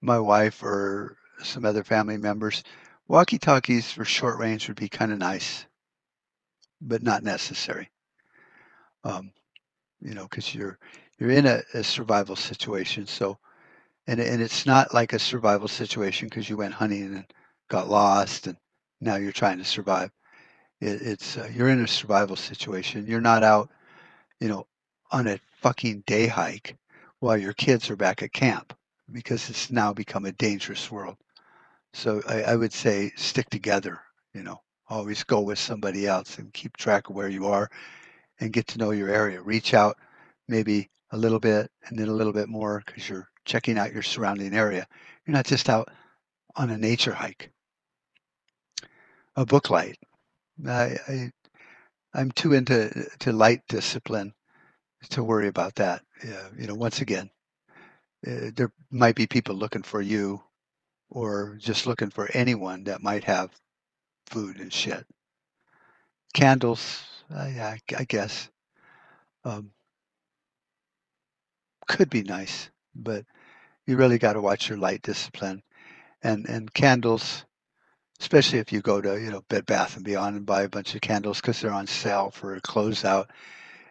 my 0.00 0.18
wife 0.20 0.62
or 0.62 1.16
some 1.42 1.64
other 1.64 1.84
family 1.84 2.16
members, 2.16 2.62
walkie 3.08 3.38
talkies 3.38 3.90
for 3.90 4.04
short 4.04 4.38
range 4.38 4.68
would 4.68 4.76
be 4.76 4.88
kind 4.88 5.12
of 5.12 5.18
nice 5.18 5.66
but 6.80 7.02
not 7.02 7.22
necessary. 7.22 7.90
Um, 9.04 9.32
you 10.00 10.14
know, 10.14 10.24
because 10.24 10.54
you're 10.54 10.78
you're 11.18 11.30
in 11.30 11.46
a, 11.46 11.62
a, 11.74 11.82
survival 11.82 12.36
situation. 12.36 13.06
So, 13.06 13.38
and 14.06 14.20
and 14.20 14.42
it's 14.42 14.66
not 14.66 14.92
like 14.92 15.12
a 15.12 15.18
survival 15.18 15.68
situation 15.68 16.28
because 16.28 16.50
you 16.50 16.56
went 16.56 16.74
hunting 16.74 17.14
and 17.14 17.24
got 17.68 17.88
lost 17.88 18.46
and 18.46 18.56
now 19.00 19.16
you're 19.16 19.32
trying 19.32 19.58
to 19.58 19.64
survive. 19.64 20.10
It, 20.80 21.02
it's 21.02 21.38
uh, 21.38 21.48
you're 21.52 21.68
in 21.68 21.82
a 21.82 21.88
survival 21.88 22.36
situation. 22.36 23.06
You're 23.06 23.20
not 23.20 23.42
out, 23.42 23.70
you 24.40 24.48
know, 24.48 24.66
on 25.10 25.26
a 25.26 25.40
fucking 25.60 26.02
day 26.06 26.26
hike 26.26 26.76
while 27.20 27.36
your 27.36 27.54
kids 27.54 27.90
are 27.90 27.96
back 27.96 28.22
at 28.22 28.32
camp 28.32 28.74
because 29.12 29.48
it's 29.48 29.70
now 29.70 29.92
become 29.92 30.24
a 30.26 30.32
dangerous 30.32 30.90
world. 30.90 31.16
So 31.96 32.22
I, 32.28 32.42
I 32.42 32.56
would 32.56 32.74
say 32.74 33.12
stick 33.16 33.48
together. 33.50 34.00
You 34.34 34.42
know, 34.42 34.60
always 34.88 35.24
go 35.24 35.40
with 35.40 35.58
somebody 35.58 36.06
else 36.06 36.38
and 36.38 36.52
keep 36.52 36.76
track 36.76 37.08
of 37.08 37.16
where 37.16 37.28
you 37.28 37.46
are 37.46 37.70
and 38.38 38.52
get 38.52 38.66
to 38.68 38.78
know 38.78 38.90
your 38.90 39.08
area. 39.08 39.40
Reach 39.40 39.72
out 39.72 39.96
maybe 40.46 40.90
a 41.12 41.16
little 41.16 41.40
bit 41.40 41.70
and 41.86 41.98
then 41.98 42.08
a 42.08 42.12
little 42.12 42.34
bit 42.34 42.50
more 42.50 42.82
because 42.84 43.08
you're 43.08 43.28
checking 43.46 43.78
out 43.78 43.94
your 43.94 44.02
surrounding 44.02 44.54
area. 44.54 44.86
You're 45.26 45.34
not 45.36 45.46
just 45.46 45.70
out 45.70 45.88
on 46.56 46.68
a 46.70 46.76
nature 46.76 47.14
hike. 47.14 47.50
A 49.36 49.46
book 49.46 49.70
light. 49.70 49.98
I, 50.66 50.96
I 51.08 51.30
I'm 52.14 52.30
too 52.32 52.52
into 52.52 53.08
to 53.20 53.32
light 53.32 53.62
discipline 53.68 54.34
to 55.10 55.24
worry 55.24 55.48
about 55.48 55.76
that. 55.76 56.02
Yeah, 56.24 56.48
you 56.58 56.66
know, 56.66 56.74
once 56.74 57.00
again, 57.00 57.30
uh, 58.26 58.50
there 58.54 58.72
might 58.90 59.16
be 59.16 59.26
people 59.26 59.54
looking 59.54 59.82
for 59.82 60.02
you 60.02 60.42
or 61.10 61.56
just 61.58 61.86
looking 61.86 62.10
for 62.10 62.28
anyone 62.32 62.84
that 62.84 63.02
might 63.02 63.24
have 63.24 63.50
food 64.26 64.58
and 64.58 64.72
shit. 64.72 65.06
Candles, 66.34 67.02
uh, 67.34 67.48
yeah, 67.54 67.76
I 67.96 68.04
guess. 68.04 68.50
Um, 69.44 69.70
could 71.86 72.10
be 72.10 72.22
nice, 72.22 72.70
but 72.94 73.24
you 73.86 73.96
really 73.96 74.18
got 74.18 74.34
to 74.34 74.40
watch 74.40 74.68
your 74.68 74.78
light 74.78 75.02
discipline. 75.02 75.62
And 76.22 76.46
and 76.48 76.72
candles, 76.72 77.44
especially 78.20 78.58
if 78.58 78.72
you 78.72 78.80
go 78.80 79.00
to 79.00 79.20
you 79.20 79.30
know 79.30 79.42
Bed 79.48 79.66
Bath 79.66 79.96
and 79.96 80.04
Beyond 80.04 80.36
and 80.36 80.46
buy 80.46 80.62
a 80.62 80.68
bunch 80.68 80.94
of 80.94 81.00
candles 81.00 81.40
because 81.40 81.60
they're 81.60 81.70
on 81.72 81.86
sale 81.86 82.30
for 82.30 82.54
a 82.54 82.60
closeout, 82.60 83.26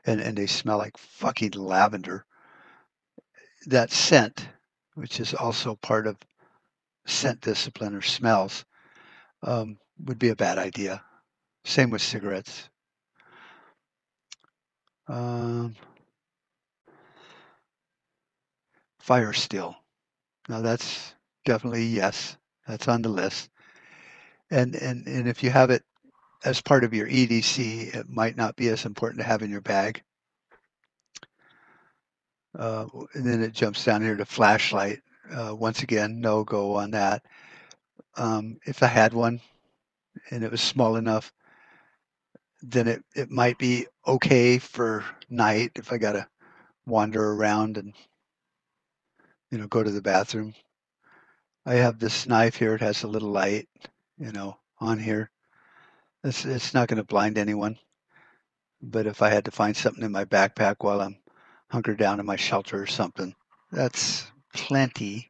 and 0.06 0.20
and 0.20 0.38
they 0.38 0.48
smell 0.48 0.78
like 0.78 0.98
fucking 0.98 1.52
lavender. 1.52 2.26
That 3.68 3.92
scent, 3.92 4.50
which 4.96 5.20
is 5.20 5.34
also 5.34 5.76
part 5.76 6.08
of 6.08 6.18
scent 7.06 7.42
discipline 7.42 7.96
or 7.96 8.02
smells, 8.02 8.66
um, 9.44 9.78
would 10.06 10.20
be 10.20 10.30
a 10.30 10.36
bad 10.36 10.58
idea. 10.58 11.02
Same 11.64 11.90
with 11.90 12.02
cigarettes. 12.02 12.70
Um, 15.08 15.76
fire 19.00 19.34
still. 19.34 19.76
Now 20.50 20.62
that's 20.62 21.14
definitely 21.46 21.86
yes. 21.86 22.38
That's 22.68 22.88
on 22.88 23.02
the 23.02 23.10
list. 23.10 23.50
And 24.52 24.76
and 24.76 25.08
and 25.08 25.28
if 25.28 25.44
you 25.44 25.50
have 25.52 25.70
it 25.70 25.84
as 26.44 26.62
part 26.62 26.84
of 26.84 26.94
your 26.94 27.08
EDC, 27.08 27.96
it 27.96 28.10
might 28.10 28.38
not 28.38 28.56
be 28.56 28.70
as 28.70 28.86
important 28.86 29.20
to 29.20 29.28
have 29.28 29.42
in 29.42 29.50
your 29.50 29.62
bag. 29.62 30.02
Uh, 32.58 32.86
and 33.14 33.26
then 33.26 33.42
it 33.42 33.54
jumps 33.54 33.84
down 33.84 34.02
here 34.02 34.16
to 34.16 34.26
flashlight. 34.26 35.00
Uh, 35.32 35.56
once 35.56 35.82
again, 35.84 36.20
no 36.20 36.44
go 36.44 36.76
on 36.76 36.92
that. 36.92 37.24
Um, 38.18 38.58
if 38.66 38.84
I 38.84 38.88
had 38.88 39.14
one 39.14 39.42
and 40.30 40.44
it 40.44 40.52
was 40.52 40.62
small 40.62 40.96
enough, 40.96 41.34
then 42.62 42.88
it, 42.88 43.04
it 43.16 43.30
might 43.30 43.58
be 43.58 43.88
okay 44.08 44.58
for 44.58 45.04
night 45.30 45.72
if 45.76 45.92
I 45.92 45.98
got 45.98 46.14
to 46.14 46.28
wander 46.86 47.34
around 47.34 47.78
and 47.78 47.94
you 49.52 49.58
know 49.58 49.68
go 49.68 49.84
to 49.84 49.92
the 49.92 50.02
bathroom. 50.02 50.54
I 51.66 51.76
have 51.76 52.00
this 52.00 52.28
knife 52.28 52.56
here. 52.56 52.76
It 52.76 52.82
has 52.82 53.04
a 53.04 53.08
little 53.08 53.32
light, 53.32 53.68
you 54.18 54.32
know, 54.32 54.58
on 54.80 55.00
here. 55.00 55.32
It's 56.24 56.46
it's 56.46 56.74
not 56.74 56.88
going 56.88 56.98
to 56.98 57.04
blind 57.04 57.38
anyone. 57.38 57.78
But 58.82 59.08
if 59.08 59.22
I 59.22 59.30
had 59.30 59.46
to 59.46 59.52
find 59.52 59.76
something 59.76 60.04
in 60.04 60.12
my 60.12 60.26
backpack 60.26 60.78
while 60.80 61.02
I'm 61.02 61.18
hunkered 61.70 61.98
down 61.98 62.20
in 62.20 62.26
my 62.26 62.36
shelter 62.36 62.82
or 62.82 62.88
something, 62.88 63.34
that's 63.72 64.28
plenty. 64.56 65.30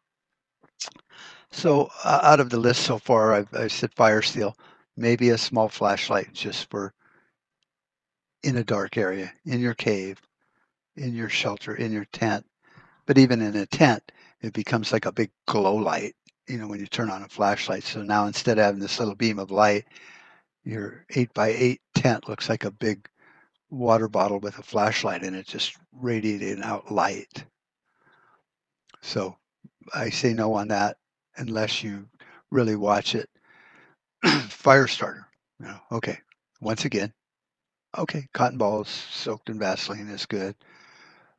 So 1.51 1.89
uh, 2.03 2.19
out 2.23 2.39
of 2.39 2.49
the 2.49 2.59
list 2.59 2.83
so 2.83 2.97
far, 2.97 3.33
I've, 3.33 3.53
I 3.53 3.67
said 3.67 3.93
fire 3.95 4.21
steel, 4.21 4.55
maybe 4.95 5.29
a 5.29 5.37
small 5.37 5.67
flashlight 5.67 6.31
just 6.33 6.69
for 6.69 6.93
in 8.43 8.57
a 8.57 8.63
dark 8.63 8.97
area, 8.97 9.33
in 9.45 9.59
your 9.59 9.73
cave, 9.73 10.21
in 10.95 11.15
your 11.15 11.29
shelter, 11.29 11.75
in 11.75 11.91
your 11.91 12.05
tent. 12.05 12.45
But 13.07 13.17
even 13.17 13.41
in 13.41 13.55
a 13.55 13.65
tent, 13.65 14.11
it 14.41 14.53
becomes 14.53 14.91
like 14.91 15.05
a 15.05 15.11
big 15.11 15.31
glow 15.47 15.75
light, 15.75 16.15
you 16.47 16.57
know, 16.57 16.67
when 16.67 16.79
you 16.79 16.87
turn 16.87 17.09
on 17.09 17.23
a 17.23 17.27
flashlight. 17.27 17.83
So 17.83 18.03
now 18.03 18.27
instead 18.27 18.59
of 18.59 18.65
having 18.65 18.79
this 18.81 18.99
little 18.99 19.15
beam 19.15 19.39
of 19.39 19.51
light, 19.51 19.85
your 20.63 21.05
eight 21.15 21.33
by 21.33 21.49
eight 21.49 21.81
tent 21.95 22.29
looks 22.29 22.49
like 22.49 22.65
a 22.65 22.71
big 22.71 23.07
water 23.69 24.07
bottle 24.07 24.39
with 24.39 24.57
a 24.59 24.63
flashlight 24.63 25.23
in 25.23 25.35
it, 25.35 25.47
just 25.47 25.75
radiating 25.91 26.61
out 26.63 26.91
light. 26.91 27.45
So 29.05 29.37
I 29.93 30.09
say 30.09 30.33
no 30.33 30.55
on 30.55 30.69
that 30.69 30.97
unless 31.37 31.83
you 31.83 32.09
really 32.49 32.75
watch 32.75 33.13
it. 33.13 33.29
Fire 34.49 34.87
starter. 34.87 35.27
You 35.59 35.67
know, 35.67 35.79
okay. 35.91 36.17
Once 36.59 36.85
again, 36.85 37.13
okay, 37.95 38.27
cotton 38.33 38.57
balls 38.57 38.89
soaked 38.89 39.49
in 39.49 39.59
Vaseline 39.59 40.09
is 40.09 40.25
good. 40.25 40.55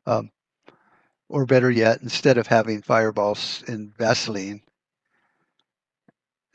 Um, 0.05 0.31
or 1.27 1.45
better 1.45 1.69
yet, 1.69 2.01
instead 2.01 2.37
of 2.37 2.47
having 2.47 2.81
fireballs 2.81 3.63
in 3.67 3.93
Vaseline 3.97 4.61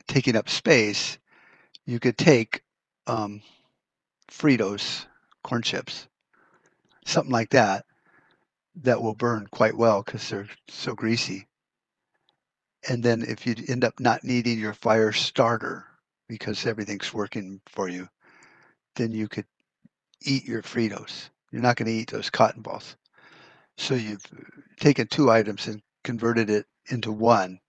taking 0.07 0.35
up 0.35 0.49
space, 0.49 1.19
you 1.85 1.99
could 1.99 2.17
take 2.17 2.63
um, 3.05 3.43
Fritos 4.31 5.05
corn 5.43 5.61
chips, 5.61 6.07
something 7.05 7.31
like 7.31 7.51
that, 7.51 7.85
that 8.81 9.01
will 9.01 9.15
burn 9.15 9.47
quite 9.51 9.77
well 9.77 10.01
because 10.01 10.29
they're 10.29 10.47
so 10.67 10.93
greasy. 10.95 11.47
And 12.89 13.03
then 13.03 13.23
if 13.23 13.45
you 13.45 13.55
end 13.67 13.83
up 13.83 13.99
not 13.99 14.23
needing 14.23 14.59
your 14.59 14.73
fire 14.73 15.11
starter 15.11 15.85
because 16.27 16.65
everything's 16.65 17.13
working 17.13 17.61
for 17.67 17.87
you, 17.87 18.09
then 18.95 19.11
you 19.11 19.27
could 19.27 19.45
eat 20.21 20.45
your 20.45 20.61
Fritos. 20.61 21.29
You're 21.51 21.61
not 21.61 21.75
going 21.75 21.87
to 21.87 21.93
eat 21.93 22.11
those 22.11 22.29
cotton 22.29 22.61
balls. 22.61 22.95
So 23.77 23.95
you've 23.95 24.25
uh, 24.33 24.43
taken 24.79 25.07
two 25.07 25.31
items 25.31 25.67
and 25.67 25.81
converted 26.03 26.49
it 26.49 26.65
into 26.89 27.11
one 27.11 27.59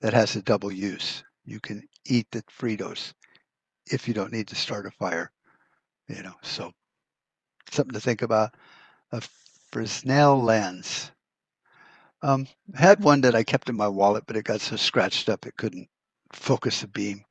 that 0.00 0.14
has 0.14 0.36
a 0.36 0.42
double 0.42 0.72
use. 0.72 1.24
You 1.44 1.60
can 1.60 1.82
eat 2.04 2.26
the 2.30 2.42
Fritos 2.42 3.12
if 3.90 4.08
you 4.08 4.14
don't 4.14 4.32
need 4.32 4.48
to 4.48 4.54
start 4.54 4.86
a 4.86 4.90
fire, 4.90 5.30
you 6.08 6.22
know. 6.22 6.34
So 6.42 6.72
something 7.70 7.94
to 7.94 8.00
think 8.00 8.22
about. 8.22 8.54
A 9.12 9.22
Fresnel 9.76 10.42
lens. 10.42 11.10
Um, 12.22 12.48
had 12.74 13.04
one 13.04 13.20
that 13.20 13.34
I 13.34 13.44
kept 13.44 13.68
in 13.68 13.76
my 13.76 13.88
wallet, 13.88 14.24
but 14.26 14.34
it 14.34 14.46
got 14.46 14.62
so 14.62 14.74
scratched 14.76 15.28
up 15.28 15.44
it 15.44 15.58
couldn't 15.58 15.86
focus 16.32 16.80
the 16.80 16.88
beam. 16.88 17.26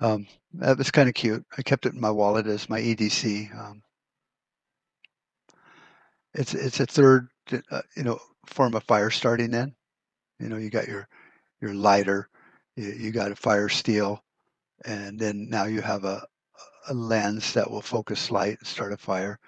Um, 0.00 0.26
that 0.54 0.76
was 0.78 0.90
kind 0.90 1.08
of 1.08 1.14
cute. 1.14 1.46
I 1.56 1.62
kept 1.62 1.86
it 1.86 1.94
in 1.94 2.00
my 2.00 2.10
wallet 2.10 2.48
as 2.48 2.68
my 2.68 2.80
EDC. 2.80 3.56
Um, 3.56 3.84
it's 6.34 6.54
it's 6.54 6.80
a 6.80 6.86
third, 6.86 7.28
uh, 7.70 7.82
you 7.96 8.02
know, 8.02 8.18
form 8.46 8.74
of 8.74 8.82
fire 8.82 9.10
starting 9.10 9.54
in. 9.54 9.76
You 10.40 10.48
know, 10.48 10.56
you 10.56 10.70
got 10.70 10.88
your 10.88 11.06
your 11.60 11.72
lighter, 11.72 12.28
you, 12.74 12.86
you 12.88 13.10
got 13.12 13.30
a 13.30 13.36
fire 13.36 13.68
steel, 13.68 14.24
and 14.84 15.20
then 15.20 15.48
now 15.48 15.66
you 15.66 15.82
have 15.82 16.04
a 16.04 16.26
a 16.88 16.94
lens 16.94 17.52
that 17.52 17.70
will 17.70 17.80
focus 17.80 18.32
light 18.32 18.58
and 18.58 18.66
start 18.66 18.92
a 18.92 18.96
fire. 18.96 19.38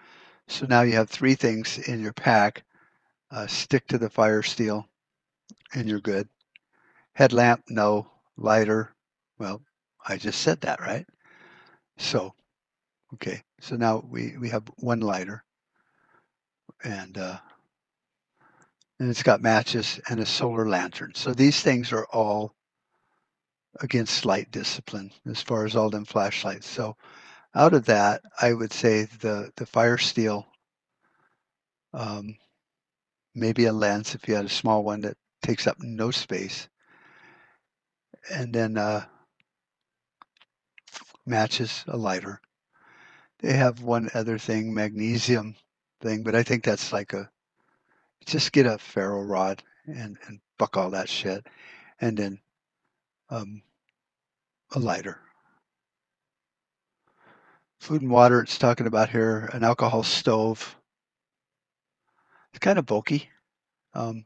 So 0.49 0.67
now 0.67 0.83
you 0.83 0.93
have 0.95 1.11
three 1.11 1.35
things 1.35 1.79
in 1.79 2.00
your 2.00 2.12
pack. 2.12 2.65
Uh, 3.31 3.47
stick 3.47 3.87
to 3.88 3.99
the 3.99 4.11
fire 4.11 4.43
steel, 4.43 4.87
and 5.75 5.88
you're 5.88 6.00
good. 6.00 6.29
Headlamp, 7.15 7.65
no. 7.69 8.11
Lighter, 8.38 8.95
well, 9.38 9.62
I 10.07 10.19
just 10.19 10.43
said 10.43 10.61
that, 10.61 10.81
right? 10.81 11.07
So, 11.97 12.35
okay. 13.15 13.43
So 13.61 13.76
now 13.76 14.05
we 14.11 14.37
we 14.38 14.50
have 14.50 14.65
one 14.76 15.00
lighter 15.00 15.43
and 16.85 17.17
uh, 17.19 17.38
and 18.99 19.11
it's 19.11 19.23
got 19.23 19.43
matches 19.43 20.00
and 20.09 20.21
a 20.21 20.26
solar 20.26 20.69
lantern. 20.69 21.12
So 21.15 21.33
these 21.33 21.61
things 21.61 21.93
are 21.93 22.07
all 22.07 22.55
against 23.81 24.25
light 24.25 24.50
discipline 24.50 25.11
as 25.26 25.43
far 25.43 25.65
as 25.65 25.76
all 25.76 25.91
them 25.91 26.05
flashlights. 26.05 26.69
So 26.69 26.97
out 27.57 27.75
of 27.75 27.87
that, 27.87 28.23
I 28.41 28.53
would 28.53 28.73
say 28.73 29.05
the 29.21 29.51
the 29.57 29.67
fire 29.67 29.99
steel, 29.99 30.47
um, 31.95 32.37
maybe 33.35 33.65
a 33.67 33.73
lens 33.73 34.15
if 34.15 34.29
you 34.29 34.35
had 34.37 34.45
a 34.45 34.51
small 34.51 34.85
one 34.85 35.01
that 35.03 35.17
takes 35.43 35.67
up 35.67 35.79
no 35.81 36.11
space, 36.11 36.69
and 38.31 38.55
then 38.55 38.77
uh, 38.77 39.07
matches 41.27 41.85
a 41.89 41.97
lighter. 41.97 42.41
They 43.41 43.55
have 43.55 43.83
one 43.83 44.11
other 44.15 44.39
thing, 44.39 44.75
magnesium 44.75 45.57
thing, 46.03 46.23
but 46.25 46.35
I 46.35 46.43
think 46.43 46.65
that's 46.65 46.93
like 46.93 47.15
a 47.15 47.31
just 48.27 48.53
get 48.53 48.67
a 48.67 48.79
ferro 48.79 49.23
rod 49.23 49.63
and 49.87 50.19
and 50.27 50.41
buck 50.59 50.77
all 50.77 50.91
that 50.91 51.09
shit, 51.09 51.47
and 52.01 52.17
then 52.19 52.39
um, 53.31 53.63
a 54.75 54.79
lighter. 54.79 55.21
Food 57.80 58.02
and 58.02 58.11
water. 58.11 58.40
It's 58.40 58.59
talking 58.59 58.87
about 58.87 59.11
here 59.11 59.49
an 59.52 59.62
alcohol 59.62 60.02
stove. 60.02 60.76
It's 62.50 62.59
kind 62.59 62.78
of 62.78 62.87
bulky. 62.87 63.28
Um, 63.95 64.25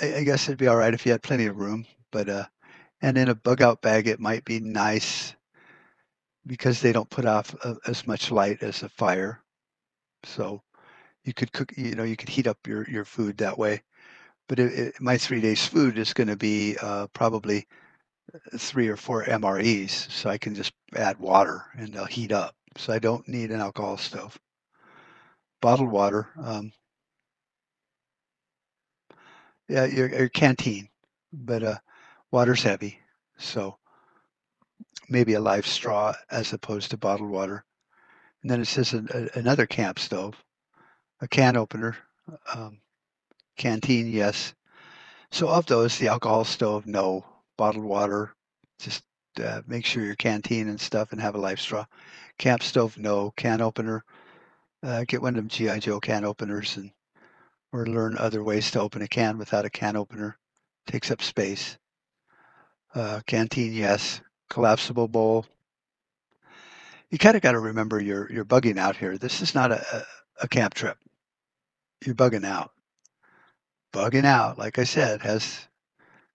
I, 0.00 0.16
I 0.16 0.24
guess 0.24 0.48
it'd 0.48 0.58
be 0.58 0.68
all 0.68 0.76
right 0.76 0.94
if 0.94 1.04
you 1.04 1.12
had 1.12 1.22
plenty 1.22 1.46
of 1.46 1.56
room, 1.56 1.86
but 2.12 2.28
uh, 2.28 2.44
and 3.02 3.18
in 3.18 3.28
a 3.28 3.34
bug 3.34 3.62
out 3.62 3.82
bag, 3.82 4.06
it 4.06 4.20
might 4.20 4.44
be 4.44 4.60
nice 4.60 5.34
because 6.46 6.80
they 6.80 6.92
don't 6.92 7.10
put 7.10 7.26
off 7.26 7.54
uh, 7.62 7.74
as 7.86 8.06
much 8.06 8.30
light 8.30 8.62
as 8.62 8.82
a 8.82 8.88
fire. 8.88 9.42
So 10.24 10.62
you 11.24 11.34
could 11.34 11.52
cook, 11.52 11.72
you 11.76 11.94
know, 11.94 12.04
you 12.04 12.16
could 12.16 12.28
heat 12.28 12.46
up 12.46 12.58
your, 12.66 12.88
your 12.88 13.04
food 13.04 13.36
that 13.38 13.58
way. 13.58 13.82
But 14.48 14.58
it, 14.58 14.72
it, 14.72 15.00
my 15.00 15.18
three 15.18 15.40
days 15.40 15.66
food 15.66 15.98
is 15.98 16.14
going 16.14 16.28
to 16.28 16.36
be 16.36 16.76
uh, 16.80 17.08
probably 17.08 17.66
three 18.58 18.88
or 18.88 18.96
four 18.96 19.24
MREs, 19.24 20.10
so 20.10 20.30
I 20.30 20.38
can 20.38 20.54
just 20.54 20.72
add 20.96 21.18
water 21.18 21.64
and 21.76 21.92
they'll 21.92 22.06
heat 22.06 22.32
up. 22.32 22.54
So 22.76 22.92
I 22.92 22.98
don't 22.98 23.28
need 23.28 23.50
an 23.50 23.60
alcohol 23.60 23.98
stove. 23.98 24.38
Bottled 25.62 25.90
water, 25.90 26.28
um, 26.42 26.72
yeah, 29.68 29.86
your, 29.86 30.08
your 30.10 30.28
canteen, 30.28 30.88
but 31.32 31.62
uh, 31.62 31.76
water's 32.32 32.62
heavy, 32.62 32.98
so 33.38 33.78
maybe 35.08 35.34
a 35.34 35.40
LifeStraw 35.40 36.14
as 36.30 36.52
opposed 36.52 36.90
to 36.92 36.98
bottled 36.98 37.30
water. 37.30 37.64
And 38.42 38.50
then 38.50 38.60
it 38.62 38.66
says 38.66 38.94
a, 38.94 39.30
another 39.34 39.66
camp 39.66 39.98
stove, 39.98 40.36
a 41.20 41.28
can 41.28 41.56
opener, 41.56 41.96
Um, 42.54 42.80
canteen, 43.58 44.08
yes. 44.08 44.54
So 45.32 45.48
of 45.48 45.66
those, 45.66 45.98
the 45.98 46.08
alcohol 46.08 46.44
stove, 46.44 46.86
no. 46.86 47.24
Bottled 47.58 47.84
water, 47.84 48.34
just 48.78 49.02
uh, 49.42 49.60
make 49.66 49.84
sure 49.84 50.02
your 50.02 50.14
canteen 50.14 50.68
and 50.68 50.80
stuff 50.80 51.12
and 51.12 51.20
have 51.20 51.34
a 51.34 51.38
LifeStraw. 51.38 51.84
Camp 52.38 52.62
stove, 52.62 52.96
no. 52.96 53.32
Can 53.36 53.60
opener, 53.60 54.04
uh, 54.82 55.04
get 55.06 55.20
one 55.20 55.34
of 55.34 55.36
them 55.36 55.48
GI 55.48 55.80
Joe 55.80 56.00
can 56.00 56.24
openers 56.24 56.76
and 56.76 56.90
or 57.72 57.86
learn 57.86 58.16
other 58.16 58.42
ways 58.42 58.70
to 58.70 58.80
open 58.80 59.02
a 59.02 59.08
can 59.08 59.36
without 59.36 59.64
a 59.64 59.70
can 59.70 59.96
opener. 59.96 60.38
Takes 60.86 61.10
up 61.10 61.20
space. 61.20 61.76
Uh, 62.94 63.20
canteen, 63.26 63.74
yes. 63.74 64.22
Collapsible 64.48 65.08
bowl. 65.08 65.44
You 67.10 67.18
kind 67.18 67.36
of 67.36 67.42
got 67.42 67.52
to 67.52 67.58
remember 67.58 68.00
you're 68.00 68.30
you're 68.32 68.44
bugging 68.44 68.78
out 68.78 68.96
here. 68.96 69.18
This 69.18 69.42
is 69.42 69.54
not 69.54 69.72
a, 69.72 70.06
a 70.40 70.48
camp 70.48 70.74
trip. 70.74 70.96
You're 72.04 72.14
bugging 72.14 72.46
out. 72.46 72.70
Bugging 73.92 74.24
out, 74.24 74.58
like 74.58 74.78
I 74.78 74.84
said, 74.84 75.22
has 75.22 75.66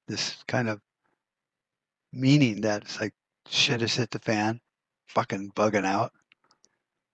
this 0.07 0.43
kind 0.47 0.69
of 0.69 0.81
meaning 2.13 2.61
that 2.61 2.83
it's 2.83 3.01
like 3.01 3.13
shit 3.49 3.81
has 3.81 3.95
hit 3.95 4.11
the 4.11 4.19
fan, 4.19 4.61
fucking 5.07 5.51
bugging 5.55 5.85
out. 5.85 6.11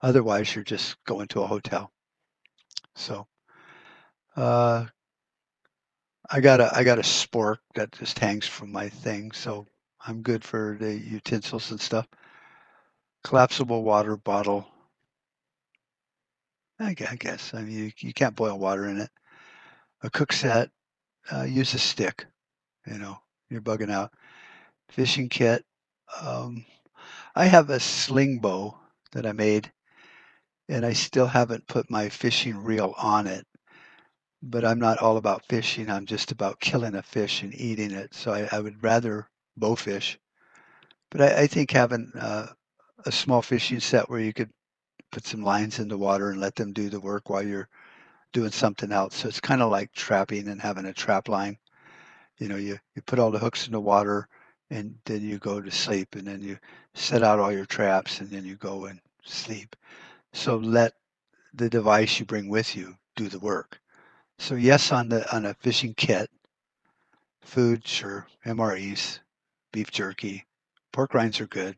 Otherwise, 0.01 0.53
you're 0.53 0.63
just 0.63 1.03
going 1.06 1.27
to 1.29 1.41
a 1.41 1.48
hotel. 1.48 1.91
So, 2.96 3.27
uh, 4.36 4.86
I 6.29 6.39
got 6.41 6.60
a 6.62 6.75
I 6.75 6.84
got 6.84 7.00
a 7.00 7.03
spork 7.03 7.58
that 7.75 7.91
just 7.94 8.20
hangs 8.20 8.46
from 8.46 8.72
my 8.72 8.89
thing, 8.89 9.32
so 9.32 9.65
I'm 10.06 10.22
good 10.22 10.44
for 10.44 10.77
the 10.79 10.94
utensils 10.94 11.72
and 11.72 11.82
stuff. 11.82 12.08
Collapsible 13.24 13.84
water 13.84 14.15
bottle. 14.15 14.68
I 16.79 16.94
guess. 16.94 17.53
I 17.53 17.62
mean, 17.62 17.77
you, 17.77 17.91
you 17.98 18.13
can't 18.13 18.36
boil 18.36 18.58
water 18.58 18.86
in 18.86 19.00
it. 19.00 19.10
A 20.01 20.10
cook 20.10 20.32
set. 20.32 20.70
Uh, 21.32 21.44
use 21.44 21.74
a 21.74 21.79
stick. 21.79 22.25
You 22.88 22.98
know, 22.98 23.18
you're 23.50 23.62
bugging 23.62 23.91
out. 23.91 24.13
Fishing 24.89 25.29
kit. 25.29 25.65
Um, 26.22 26.65
I 27.36 27.46
have 27.46 27.69
a 27.69 27.79
sling 27.79 28.39
bow 28.39 28.77
that 29.12 29.25
I 29.25 29.31
made, 29.31 29.72
and 30.67 30.86
I 30.86 30.93
still 30.93 31.27
haven't 31.27 31.67
put 31.67 31.91
my 31.91 32.10
fishing 32.10 32.58
reel 32.58 32.93
on 32.98 33.27
it. 33.27 33.46
But 34.41 34.65
I'm 34.65 34.79
not 34.79 35.00
all 35.00 35.17
about 35.17 35.46
fishing. 35.48 35.89
I'm 35.89 36.05
just 36.05 36.31
about 36.31 36.60
killing 36.60 36.96
a 36.96 37.03
fish 37.03 37.43
and 37.43 37.53
eating 37.53 37.91
it. 37.91 38.13
So 38.13 38.34
I, 38.34 38.50
I 38.51 38.60
would 38.60 38.84
rather 38.84 39.29
bow 39.58 39.75
fish. 39.75 40.17
But 41.12 41.22
I, 41.22 41.41
I 41.41 41.48
think 41.48 41.72
having 41.72 42.12
uh, 42.19 42.48
a 43.05 43.12
small 43.12 43.41
fishing 43.41 43.79
set 43.79 44.10
where 44.10 44.19
you 44.19 44.34
could 44.34 44.50
put 45.12 45.25
some 45.25 45.43
lines 45.43 45.79
in 45.79 45.88
the 45.88 45.98
water 45.98 46.31
and 46.31 46.39
let 46.41 46.55
them 46.55 46.74
do 46.74 46.89
the 46.89 47.00
work 47.00 47.29
while 47.29 47.43
you're 47.43 47.69
doing 48.34 48.51
something 48.51 48.91
else. 48.91 49.15
So 49.15 49.27
it's 49.27 49.39
kind 49.39 49.62
of 49.62 49.72
like 49.72 49.91
trapping 49.93 50.48
and 50.48 50.62
having 50.62 50.86
a 50.86 50.93
trap 50.93 51.29
line. 51.29 51.58
You 52.39 52.48
know, 52.48 52.58
you, 52.58 52.79
you 52.96 53.01
put 53.03 53.19
all 53.19 53.31
the 53.31 53.39
hooks 53.39 53.67
in 53.67 53.74
the 53.74 53.81
water 53.81 54.27
and 54.69 54.95
then 55.05 55.21
you 55.21 55.38
go 55.39 55.61
to 55.61 55.71
sleep 55.71 56.15
and 56.15 56.27
then 56.27 56.41
you 56.41 56.57
set 56.93 57.23
out 57.23 57.39
all 57.39 57.51
your 57.51 57.65
traps 57.65 58.19
and 58.19 58.29
then 58.29 58.45
you 58.45 58.55
go 58.55 58.85
and 58.85 58.99
sleep. 59.23 59.75
So 60.33 60.57
let 60.57 60.93
the 61.53 61.69
device 61.69 62.19
you 62.19 62.25
bring 62.25 62.49
with 62.49 62.75
you 62.75 62.95
do 63.15 63.27
the 63.29 63.39
work. 63.39 63.79
So 64.38 64.55
yes, 64.55 64.91
on 64.91 65.10
the 65.10 65.36
on 65.36 65.45
a 65.45 65.53
fishing 65.55 65.93
kit, 65.95 66.29
food, 67.41 67.86
sure, 67.86 68.27
MREs, 68.45 69.19
beef 69.73 69.91
jerky, 69.91 70.45
pork 70.91 71.13
rinds 71.13 71.41
are 71.41 71.47
good. 71.47 71.75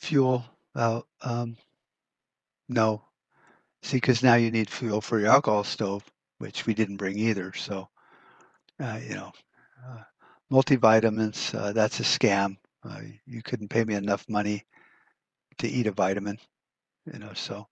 Fuel, 0.00 0.44
well, 0.74 1.06
um, 1.22 1.56
no. 2.68 3.02
See, 3.82 3.96
because 3.96 4.22
now 4.22 4.34
you 4.34 4.50
need 4.50 4.70
fuel 4.70 5.00
for 5.00 5.18
your 5.18 5.30
alcohol 5.30 5.64
stove, 5.64 6.04
which 6.38 6.66
we 6.66 6.74
didn't 6.74 6.96
bring 6.98 7.18
either. 7.18 7.52
So, 7.54 7.88
uh, 8.80 9.00
you 9.02 9.14
know, 9.14 9.32
uh, 9.86 10.02
multivitamins, 10.52 11.54
uh, 11.54 11.72
that's 11.72 12.00
a 12.00 12.04
scam. 12.04 12.56
Uh, 12.84 13.00
you 13.26 13.42
couldn't 13.42 13.68
pay 13.68 13.84
me 13.84 13.94
enough 13.94 14.24
money 14.28 14.64
to 15.58 15.68
eat 15.68 15.86
a 15.86 15.92
vitamin, 15.92 16.38
you 17.12 17.18
know, 17.18 17.32
so 17.34 17.66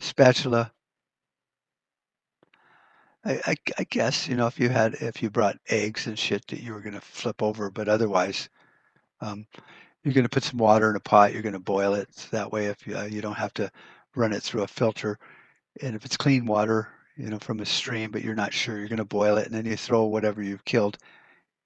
spatula. 0.00 0.72
I, 3.24 3.40
I, 3.46 3.54
I 3.78 3.84
guess, 3.90 4.28
you 4.28 4.36
know, 4.36 4.46
if 4.46 4.58
you 4.58 4.68
had, 4.68 4.94
if 4.94 5.22
you 5.22 5.30
brought 5.30 5.58
eggs 5.68 6.06
and 6.06 6.18
shit 6.18 6.46
that 6.48 6.60
you 6.60 6.72
were 6.72 6.80
going 6.80 6.94
to 6.94 7.00
flip 7.00 7.42
over, 7.42 7.70
but 7.70 7.88
otherwise, 7.88 8.48
um, 9.20 9.46
you're 10.02 10.14
going 10.14 10.24
to 10.24 10.30
put 10.30 10.44
some 10.44 10.58
water 10.58 10.88
in 10.88 10.96
a 10.96 11.00
pot. 11.00 11.32
You're 11.32 11.42
going 11.42 11.52
to 11.52 11.58
boil 11.58 11.94
it. 11.94 12.08
That 12.30 12.50
way, 12.50 12.66
if 12.66 12.86
you, 12.86 12.96
uh, 12.96 13.04
you 13.04 13.20
don't 13.20 13.34
have 13.34 13.52
to 13.54 13.70
run 14.14 14.32
it 14.32 14.42
through 14.42 14.62
a 14.62 14.68
filter, 14.68 15.18
and 15.82 15.94
if 15.94 16.04
it's 16.04 16.16
clean 16.16 16.46
water, 16.46 16.88
you 17.16 17.28
know, 17.28 17.38
from 17.38 17.60
a 17.60 17.66
stream, 17.66 18.10
but 18.10 18.22
you're 18.22 18.34
not 18.34 18.54
sure, 18.54 18.78
you're 18.78 18.88
going 18.88 18.98
to 18.98 19.04
boil 19.04 19.36
it, 19.36 19.46
and 19.46 19.54
then 19.54 19.66
you 19.66 19.76
throw 19.76 20.04
whatever 20.04 20.42
you've 20.42 20.64
killed 20.64 20.96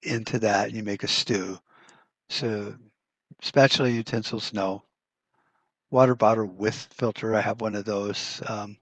into 0.03 0.39
that, 0.41 0.69
and 0.69 0.77
you 0.77 0.83
make 0.83 1.03
a 1.05 1.09
stew. 1.09 1.59
So, 2.31 2.75
spatula 3.43 3.91
utensils, 3.91 4.53
no. 4.53 4.85
Water 5.91 6.15
bottle 6.15 6.47
with 6.47 6.77
filter, 6.93 7.35
I 7.35 7.41
have 7.43 7.61
one 7.61 7.75
of 7.75 7.85
those, 7.85 8.43
um, 8.49 8.79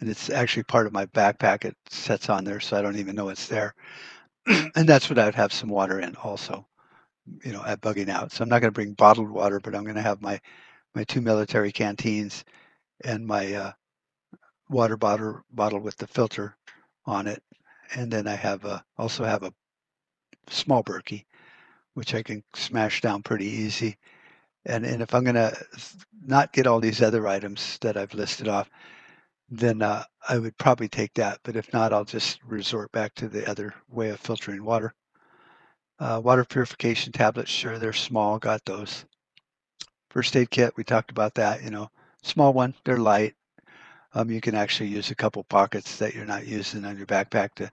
and 0.00 0.10
it's 0.10 0.30
actually 0.30 0.64
part 0.64 0.86
of 0.86 0.92
my 0.92 1.06
backpack. 1.06 1.64
It 1.64 1.76
sets 1.88 2.28
on 2.28 2.44
there, 2.44 2.60
so 2.60 2.76
I 2.78 2.82
don't 2.82 2.98
even 2.98 3.16
know 3.16 3.28
it's 3.30 3.48
there. 3.48 3.74
and 4.46 4.88
that's 4.88 5.10
what 5.10 5.18
I 5.18 5.26
would 5.26 5.34
have 5.36 5.52
some 5.52 5.70
water 5.70 6.00
in 6.00 6.16
also 6.16 6.66
you 7.44 7.52
know, 7.52 7.64
at 7.64 7.80
bugging 7.80 8.08
out. 8.08 8.32
So 8.32 8.42
I'm 8.42 8.48
not 8.48 8.60
going 8.60 8.72
to 8.72 8.74
bring 8.74 8.94
bottled 8.94 9.30
water, 9.30 9.60
but 9.60 9.74
I'm 9.74 9.84
going 9.84 9.96
to 9.96 10.02
have 10.02 10.22
my 10.22 10.40
my 10.94 11.04
two 11.04 11.20
military 11.20 11.72
canteens 11.72 12.44
and 13.04 13.26
my 13.26 13.54
uh, 13.54 13.72
water 14.70 14.96
bottle 14.96 15.42
bottle 15.52 15.80
with 15.80 15.96
the 15.98 16.06
filter 16.06 16.56
on 17.06 17.26
it, 17.26 17.42
and 17.96 18.12
then 18.12 18.28
I 18.28 18.36
have 18.36 18.64
a, 18.64 18.84
also 18.98 19.24
have 19.24 19.42
a 19.44 19.54
small 20.50 20.82
Berkey, 20.84 21.24
which 21.94 22.14
I 22.14 22.22
can 22.22 22.42
smash 22.54 23.00
down 23.00 23.22
pretty 23.22 23.46
easy. 23.46 23.96
And 24.66 24.84
and 24.84 25.02
if 25.02 25.14
I'm 25.14 25.24
going 25.24 25.36
to 25.36 25.56
not 26.26 26.52
get 26.52 26.66
all 26.66 26.80
these 26.80 27.02
other 27.02 27.26
items 27.26 27.78
that 27.80 27.96
I've 27.96 28.14
listed 28.14 28.48
off, 28.48 28.68
then 29.48 29.82
uh, 29.82 30.04
I 30.28 30.38
would 30.38 30.56
probably 30.58 30.88
take 30.88 31.14
that. 31.14 31.40
But 31.42 31.56
if 31.56 31.72
not, 31.72 31.92
I'll 31.92 32.04
just 32.04 32.42
resort 32.44 32.92
back 32.92 33.14
to 33.16 33.28
the 33.28 33.48
other 33.48 33.74
way 33.88 34.10
of 34.10 34.20
filtering 34.20 34.64
water. 34.64 34.94
Uh, 35.98 36.20
water 36.22 36.44
purification 36.44 37.12
tablets, 37.12 37.50
sure, 37.50 37.78
they're 37.78 37.92
small, 37.92 38.38
got 38.38 38.64
those. 38.64 39.04
First 40.10 40.34
aid 40.36 40.50
kit, 40.50 40.72
we 40.76 40.84
talked 40.84 41.10
about 41.10 41.34
that, 41.34 41.62
you 41.62 41.70
know, 41.70 41.88
small 42.22 42.52
one, 42.52 42.74
they're 42.84 42.96
light. 42.98 43.34
Um, 44.14 44.30
you 44.30 44.40
can 44.40 44.54
actually 44.54 44.88
use 44.88 45.10
a 45.10 45.14
couple 45.14 45.44
pockets 45.44 45.96
that 45.98 46.14
you're 46.14 46.24
not 46.24 46.46
using 46.46 46.84
on 46.84 46.96
your 46.96 47.06
backpack 47.06 47.54
to 47.56 47.70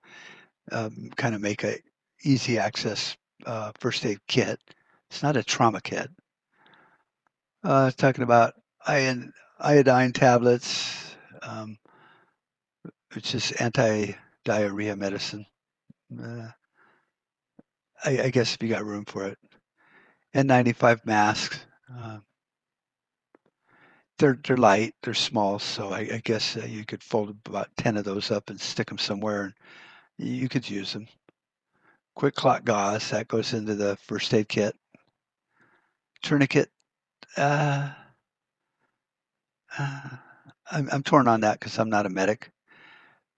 um, 0.72 1.10
kind 1.16 1.36
of 1.36 1.42
make 1.42 1.64
a 1.64 1.80
easy 2.24 2.58
access 2.58 3.16
uh, 3.46 3.72
first 3.80 4.06
aid 4.06 4.20
kit. 4.28 4.60
It's 5.10 5.24
not 5.24 5.38
a 5.38 5.44
trauma 5.44 5.82
kit. 5.82 6.10
Uh, 7.64 7.92
talking 7.92 8.24
about 8.24 8.54
Imodium, 8.88 10.14
tablets, 10.14 11.16
um, 11.42 11.78
which 13.14 13.36
is 13.36 13.52
anti-diarrhea 13.54 14.96
medicine. 14.96 15.46
Uh, 16.22 16.48
I, 18.04 18.22
I 18.24 18.30
guess 18.30 18.54
if 18.54 18.64
you 18.64 18.70
got 18.70 18.86
room 18.86 19.06
for 19.06 19.28
it. 19.28 19.38
N95 20.36 21.06
masks. 21.06 21.60
Uh, 21.94 22.20
they're 24.20 24.40
they're 24.44 24.58
light, 24.58 24.96
they're 25.04 25.14
small, 25.14 25.60
so 25.60 25.92
I, 25.92 26.00
I 26.00 26.22
guess 26.24 26.58
uh, 26.58 26.66
you 26.66 26.86
could 26.86 27.04
fold 27.04 27.36
about 27.46 27.70
ten 27.78 27.98
of 27.98 28.04
those 28.04 28.32
up 28.32 28.50
and 28.50 28.60
stick 28.60 28.88
them 28.88 28.98
somewhere, 28.98 29.44
and 29.44 29.54
you 30.20 30.50
could 30.50 30.68
use 30.70 30.94
them. 30.94 31.08
Quick 32.18 32.34
clot 32.34 32.66
gauze 32.66 33.12
that 33.12 33.28
goes 33.28 33.54
into 33.54 33.76
the 33.76 33.96
first 33.98 34.34
aid 34.34 34.50
kit. 34.50 34.76
Tourniquet. 36.24 36.72
Uh, 37.38 37.92
uh, 39.78 40.02
I'm, 40.72 40.90
I'm 40.92 41.04
torn 41.04 41.28
on 41.28 41.42
that 41.42 41.60
because 41.60 41.78
I'm 41.78 41.92
not 41.92 42.08
a 42.08 42.10
medic. 42.10 42.50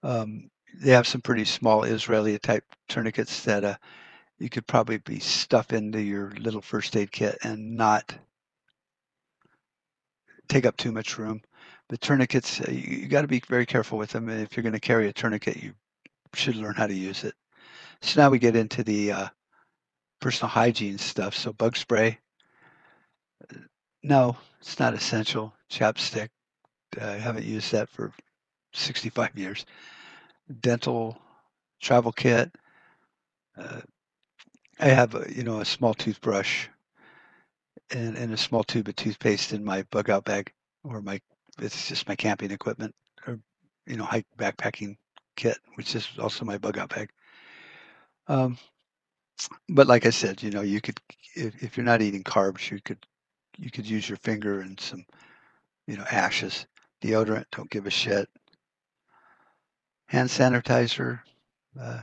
Um, 0.02 0.50
they 0.82 0.92
have 0.92 1.08
some 1.08 1.20
pretty 1.20 1.44
small 1.44 1.84
Israeli 1.84 2.40
type 2.40 2.64
tourniquets 2.88 3.44
that 3.44 3.66
uh, 3.66 3.76
you 4.38 4.50
could 4.50 4.66
probably 4.66 5.00
be 5.00 5.20
stuff 5.20 5.74
into 5.74 6.02
your 6.02 6.32
little 6.40 6.62
first 6.62 6.96
aid 6.96 7.12
kit 7.12 7.38
and 7.44 7.76
not 7.76 8.18
take 10.48 10.66
up 10.66 10.78
too 10.78 10.94
much 10.94 11.18
room. 11.18 11.42
The 11.90 11.98
tourniquets, 11.98 12.62
uh, 12.62 12.72
you, 12.72 13.00
you 13.00 13.08
got 13.10 13.24
to 13.24 13.28
be 13.28 13.44
very 13.46 13.66
careful 13.66 13.98
with 13.98 14.12
them. 14.12 14.30
If 14.30 14.56
you're 14.56 14.64
going 14.64 14.72
to 14.72 14.80
carry 14.80 15.10
a 15.10 15.14
tourniquet, 15.14 15.62
you 15.62 15.74
should 16.34 16.56
learn 16.56 16.76
how 16.76 16.88
to 16.88 16.94
use 16.94 17.26
it. 17.26 17.34
So 18.02 18.22
now 18.22 18.30
we 18.30 18.40
get 18.40 18.56
into 18.56 18.84
the 18.84 19.12
uh, 19.12 19.28
personal 20.22 20.50
hygiene 20.50 20.98
stuff. 20.98 21.36
So 21.36 21.54
bug 21.54 21.76
spray, 21.76 22.20
no, 24.04 24.38
it's 24.62 24.80
not 24.80 24.94
essential. 24.94 25.54
Chapstick, 25.70 26.30
I 27.00 27.12
haven't 27.12 27.46
used 27.46 27.72
that 27.72 27.90
for 27.90 28.12
65 28.74 29.38
years. 29.38 29.66
Dental 30.62 31.18
travel 31.82 32.12
kit, 32.12 32.52
uh, 33.58 33.82
I 34.80 34.88
have, 34.88 35.16
a, 35.16 35.26
you 35.34 35.44
know, 35.44 35.60
a 35.60 35.66
small 35.66 35.94
toothbrush 35.94 36.68
and, 37.92 38.18
and 38.18 38.34
a 38.34 38.38
small 38.38 38.64
tube 38.64 38.88
of 38.88 38.96
toothpaste 38.96 39.54
in 39.54 39.64
my 39.64 39.84
bug 39.92 40.10
out 40.10 40.24
bag 40.24 40.52
or 40.84 41.02
my, 41.02 41.20
it's 41.62 41.88
just 41.90 42.08
my 42.08 42.16
camping 42.16 42.52
equipment 42.52 42.96
or, 43.28 43.40
you 43.86 43.98
know, 43.98 44.06
hike 44.06 44.26
backpacking 44.38 44.96
kit, 45.36 45.58
which 45.76 45.96
is 45.96 46.08
also 46.20 46.46
my 46.46 46.58
bug 46.58 46.78
out 46.78 46.90
bag. 46.90 47.10
Um, 48.30 48.58
but 49.68 49.88
like 49.88 50.06
I 50.06 50.12
said, 50.12 50.42
you 50.42 50.52
know, 50.52 50.62
you 50.62 50.80
could 50.80 51.00
if, 51.36 51.62
if 51.64 51.76
you're 51.76 51.86
not 51.86 52.02
eating 52.02 52.24
carbs, 52.24 52.72
you 52.72 52.80
could 52.82 53.06
you 53.58 53.72
could 53.72 53.90
use 53.90 54.08
your 54.08 54.18
finger 54.18 54.62
and 54.62 54.80
some, 54.80 55.06
you 55.88 55.98
know, 55.98 56.06
ashes. 56.10 56.66
Deodorant, 57.02 57.46
don't 57.52 57.70
give 57.70 57.86
a 57.86 57.90
shit. 57.90 58.30
Hand 60.08 60.30
sanitizer, 60.30 61.22
uh, 61.80 62.02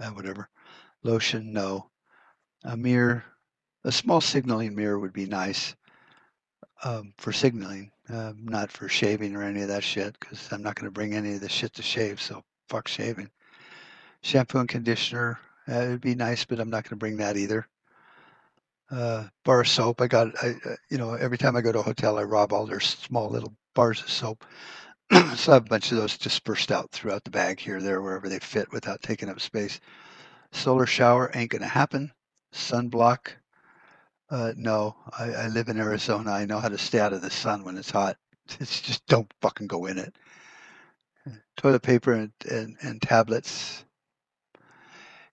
uh, 0.00 0.10
whatever. 0.10 0.48
Lotion, 1.02 1.52
no. 1.52 1.88
A 2.64 2.76
mirror, 2.76 3.24
a 3.84 3.92
small 3.92 4.20
signaling 4.20 4.74
mirror 4.74 4.98
would 4.98 5.12
be 5.12 5.26
nice 5.26 5.74
um, 6.84 7.12
for 7.18 7.32
signaling, 7.32 7.90
uh, 8.08 8.32
not 8.36 8.72
for 8.72 8.88
shaving 8.88 9.36
or 9.36 9.42
any 9.42 9.62
of 9.62 9.68
that 9.68 9.84
shit, 9.84 10.16
because 10.18 10.48
I'm 10.52 10.62
not 10.62 10.74
going 10.74 10.86
to 10.86 10.92
bring 10.92 11.14
any 11.14 11.34
of 11.34 11.40
the 11.40 11.48
shit 11.48 11.72
to 11.74 11.82
shave, 11.82 12.20
so 12.20 12.42
fuck 12.68 12.88
shaving. 12.88 13.30
Shampoo 14.22 14.58
and 14.58 14.68
conditioner, 14.68 15.38
uh, 15.68 15.82
it'd 15.82 16.00
be 16.00 16.14
nice, 16.14 16.44
but 16.44 16.60
I'm 16.60 16.70
not 16.70 16.84
going 16.84 16.90
to 16.90 16.96
bring 16.96 17.16
that 17.18 17.36
either. 17.36 17.66
Uh, 18.90 19.24
bar 19.44 19.62
of 19.62 19.68
soap, 19.68 20.00
I 20.00 20.06
got, 20.06 20.28
I, 20.42 20.54
uh, 20.64 20.76
you 20.90 20.98
know, 20.98 21.14
every 21.14 21.38
time 21.38 21.56
I 21.56 21.60
go 21.60 21.72
to 21.72 21.80
a 21.80 21.82
hotel, 21.82 22.18
I 22.18 22.22
rob 22.22 22.52
all 22.52 22.66
their 22.66 22.80
small 22.80 23.28
little 23.28 23.54
bars 23.74 24.02
of 24.02 24.10
soap. 24.10 24.44
so 25.10 25.52
I 25.52 25.54
have 25.54 25.66
a 25.66 25.68
bunch 25.68 25.90
of 25.90 25.98
those 25.98 26.18
dispersed 26.18 26.70
out 26.70 26.90
throughout 26.90 27.24
the 27.24 27.30
bag 27.30 27.58
here, 27.58 27.80
there, 27.80 28.02
wherever 28.02 28.28
they 28.28 28.38
fit 28.38 28.70
without 28.72 29.02
taking 29.02 29.28
up 29.28 29.40
space. 29.40 29.80
Solar 30.52 30.86
shower 30.86 31.30
ain't 31.34 31.50
going 31.50 31.62
to 31.62 31.68
happen. 31.68 32.12
Sunblock, 32.52 33.28
uh, 34.30 34.52
no, 34.56 34.96
I, 35.18 35.32
I 35.32 35.48
live 35.48 35.68
in 35.68 35.78
Arizona. 35.78 36.30
I 36.32 36.46
know 36.46 36.60
how 36.60 36.68
to 36.68 36.78
stay 36.78 37.00
out 37.00 37.12
of 37.12 37.22
the 37.22 37.30
sun 37.30 37.64
when 37.64 37.76
it's 37.76 37.90
hot. 37.90 38.16
It's 38.60 38.80
just 38.80 39.06
don't 39.06 39.32
fucking 39.40 39.68
go 39.68 39.86
in 39.86 39.98
it. 39.98 40.16
Toilet 41.56 41.82
paper 41.82 42.12
and, 42.12 42.32
and, 42.50 42.76
and 42.82 43.00
tablets. 43.00 43.84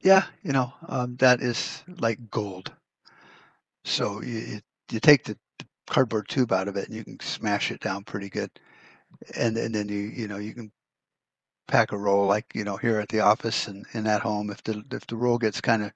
Yeah, 0.02 0.26
you 0.44 0.54
know, 0.54 0.74
um, 0.88 1.16
that 1.18 1.42
is 1.42 1.84
like 2.00 2.30
gold. 2.30 2.72
So 3.84 4.22
you, 4.22 4.62
you 4.92 5.00
take 5.00 5.24
the 5.26 5.38
cardboard 5.88 6.28
tube 6.30 6.52
out 6.52 6.68
of 6.68 6.78
it 6.78 6.88
and 6.88 6.96
you 6.96 7.04
can 7.04 7.20
smash 7.20 7.72
it 7.72 7.82
down 7.82 8.04
pretty 8.04 8.30
good. 8.30 8.52
And, 9.36 9.58
and 9.58 9.74
then 9.76 9.90
you, 9.90 9.98
you 10.00 10.28
know, 10.28 10.38
you 10.38 10.54
can 10.54 10.72
pack 11.68 11.92
a 11.92 11.98
roll 11.98 12.28
like, 12.28 12.46
you 12.56 12.64
know, 12.64 12.78
here 12.78 13.00
at 13.00 13.10
the 13.10 13.22
office 13.22 13.68
and, 13.68 13.86
and 13.94 14.08
at 14.08 14.22
home. 14.22 14.52
If 14.52 14.64
the, 14.64 14.84
if 14.92 15.08
the 15.08 15.18
roll 15.18 15.38
gets 15.38 15.62
kind 15.62 15.84
of 15.84 15.92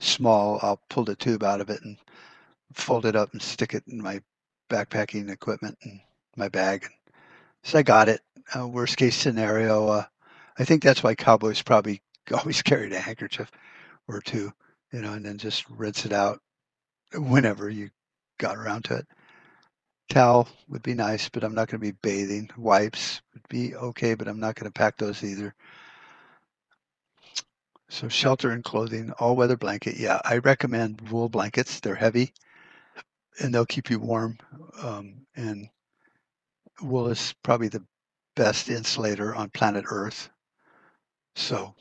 small, 0.00 0.60
I'll 0.62 0.82
pull 0.90 1.04
the 1.04 1.16
tube 1.16 1.44
out 1.44 1.60
of 1.60 1.70
it 1.70 1.82
and 1.84 1.96
fold 2.74 3.06
it 3.06 3.16
up 3.16 3.32
and 3.32 3.42
stick 3.42 3.74
it 3.74 3.84
in 3.88 4.02
my 4.02 4.20
backpacking 4.70 5.30
equipment 5.30 5.78
and 5.84 6.00
my 6.36 6.48
bag. 6.48 6.86
So 7.64 7.78
I 7.78 7.82
got 7.82 8.08
it. 8.08 8.20
Uh, 8.56 8.68
worst 8.68 8.96
case 8.96 9.16
scenario, 9.16 9.88
uh, 9.88 10.04
I 10.58 10.64
think 10.64 10.82
that's 10.82 11.02
why 11.02 11.14
cowboys 11.14 11.62
probably 11.62 12.02
always 12.38 12.62
carried 12.62 12.92
a 12.92 13.00
handkerchief 13.00 13.50
or 14.08 14.20
two, 14.20 14.52
you 14.92 15.00
know, 15.00 15.12
and 15.12 15.24
then 15.24 15.38
just 15.38 15.68
rinse 15.70 16.04
it 16.04 16.12
out 16.12 16.40
whenever 17.14 17.68
you 17.68 17.90
got 18.38 18.56
around 18.56 18.84
to 18.86 18.96
it. 18.96 19.06
Towel 20.08 20.48
would 20.68 20.82
be 20.82 20.94
nice, 20.94 21.28
but 21.28 21.44
I'm 21.44 21.54
not 21.54 21.68
going 21.68 21.80
to 21.80 21.92
be 21.92 21.96
bathing. 22.02 22.50
Wipes 22.56 23.22
would 23.32 23.46
be 23.48 23.76
okay, 23.76 24.14
but 24.14 24.26
I'm 24.26 24.40
not 24.40 24.56
going 24.56 24.70
to 24.70 24.76
pack 24.76 24.96
those 24.96 25.22
either. 25.22 25.54
So 27.88 28.08
shelter 28.08 28.50
and 28.50 28.64
clothing, 28.64 29.12
all 29.18 29.36
weather 29.36 29.56
blanket. 29.56 29.96
Yeah, 29.96 30.20
I 30.24 30.38
recommend 30.38 31.00
wool 31.10 31.28
blankets. 31.28 31.80
They're 31.80 31.94
heavy 31.94 32.32
and 33.40 33.54
they'll 33.54 33.66
keep 33.66 33.90
you 33.90 33.98
warm. 33.98 34.38
Um, 34.82 35.26
and 35.34 35.68
wool 36.82 37.08
is 37.08 37.34
probably 37.42 37.68
the 37.68 37.84
best 38.36 38.68
insulator 38.68 39.34
on 39.34 39.50
planet 39.50 39.84
Earth. 39.88 40.30
So 41.36 41.74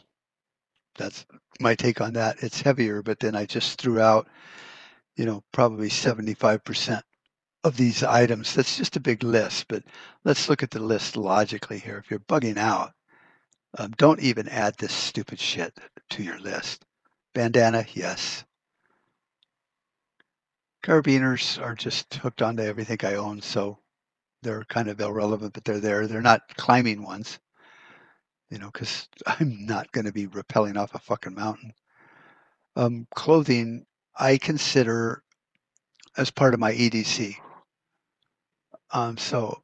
that's 0.99 1.25
my 1.59 1.73
take 1.73 2.01
on 2.01 2.13
that. 2.13 2.43
It's 2.43 2.61
heavier, 2.61 3.01
but 3.01 3.19
then 3.19 3.35
I 3.35 3.45
just 3.45 3.81
threw 3.81 3.99
out, 3.99 4.27
you 5.15 5.25
know, 5.25 5.43
probably 5.51 5.89
75% 5.89 7.01
of 7.63 7.75
these 7.75 8.03
items. 8.03 8.53
That's 8.53 8.77
just 8.77 8.95
a 8.95 9.01
big 9.01 9.23
list, 9.23 9.65
but 9.67 9.83
let's 10.23 10.49
look 10.49 10.61
at 10.61 10.71
the 10.71 10.79
list 10.79 11.17
logically 11.17 11.79
here. 11.79 11.97
If 11.97 12.11
you're 12.11 12.19
bugging 12.19 12.57
out, 12.57 12.91
um, 13.77 13.91
don't 13.97 14.21
even 14.21 14.47
add 14.47 14.75
this 14.77 14.93
stupid 14.93 15.39
shit 15.39 15.77
to 16.11 16.23
your 16.23 16.39
list. 16.39 16.85
Bandana, 17.33 17.85
yes. 17.93 18.43
Carabiners 20.83 21.61
are 21.61 21.75
just 21.75 22.13
hooked 22.15 22.41
onto 22.41 22.63
everything 22.63 22.99
I 23.03 23.15
own, 23.15 23.41
so 23.41 23.79
they're 24.41 24.63
kind 24.65 24.87
of 24.87 24.99
irrelevant, 24.99 25.53
but 25.53 25.65
they're 25.65 25.79
there. 25.79 26.07
They're 26.07 26.21
not 26.21 26.41
climbing 26.55 27.03
ones, 27.03 27.39
you 28.49 28.57
know, 28.57 28.69
because 28.71 29.07
I'm 29.27 29.65
not 29.65 29.91
going 29.91 30.05
to 30.05 30.13
be 30.13 30.27
rappelling 30.27 30.77
off 30.77 30.95
a 30.95 30.99
fucking 30.99 31.35
mountain. 31.35 31.73
Um, 32.75 33.07
clothing, 33.15 33.85
I 34.17 34.37
consider 34.37 35.23
as 36.17 36.31
part 36.31 36.53
of 36.53 36.59
my 36.59 36.73
EDC. 36.73 37.35
Um, 38.91 39.17
so 39.17 39.61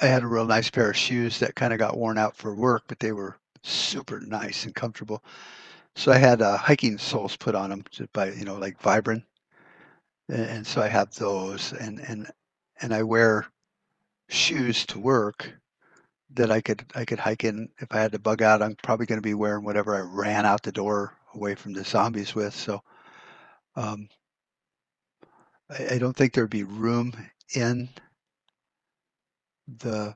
I 0.00 0.06
had 0.06 0.22
a 0.22 0.28
real 0.28 0.44
nice 0.44 0.70
pair 0.70 0.90
of 0.90 0.96
shoes 0.96 1.38
that 1.40 1.54
kind 1.54 1.72
of 1.72 1.78
got 1.78 1.96
worn 1.96 2.18
out 2.18 2.36
for 2.36 2.54
work, 2.54 2.84
but 2.88 2.98
they 3.00 3.12
were 3.12 3.36
super 3.62 4.20
nice 4.20 4.64
and 4.64 4.74
comfortable. 4.74 5.22
So 5.96 6.12
I 6.12 6.18
had 6.18 6.42
uh, 6.42 6.56
hiking 6.56 6.98
soles 6.98 7.36
put 7.36 7.54
on 7.54 7.70
them 7.70 7.84
by 8.12 8.30
you 8.32 8.44
know 8.44 8.56
like 8.56 8.80
Vibram, 8.80 9.24
and, 10.28 10.44
and 10.44 10.66
so 10.66 10.80
I 10.80 10.88
have 10.88 11.14
those, 11.14 11.72
and 11.72 11.98
and 12.00 12.30
and 12.80 12.94
I 12.94 13.02
wear 13.02 13.46
shoes 14.28 14.86
to 14.86 15.00
work 15.00 15.52
that 16.38 16.50
I 16.52 16.62
could 16.62 16.84
I 16.94 17.04
could 17.04 17.20
hike 17.20 17.44
in 17.44 17.68
if 17.78 17.88
I 17.92 18.00
had 18.00 18.12
to 18.12 18.20
bug 18.20 18.42
out. 18.42 18.62
I'm 18.62 18.76
probably 18.76 19.06
going 19.06 19.18
to 19.18 19.28
be 19.28 19.34
wearing 19.34 19.64
whatever 19.64 19.96
I 19.96 20.00
ran 20.00 20.46
out 20.46 20.62
the 20.62 20.72
door 20.72 21.14
away 21.34 21.54
from 21.56 21.74
the 21.74 21.84
zombies 21.84 22.34
with. 22.34 22.54
So 22.54 22.82
um, 23.76 24.08
I, 25.70 25.96
I 25.96 25.98
don't 25.98 26.16
think 26.16 26.32
there'd 26.32 26.50
be 26.50 26.64
room 26.64 27.12
in 27.54 27.90
the 29.78 30.14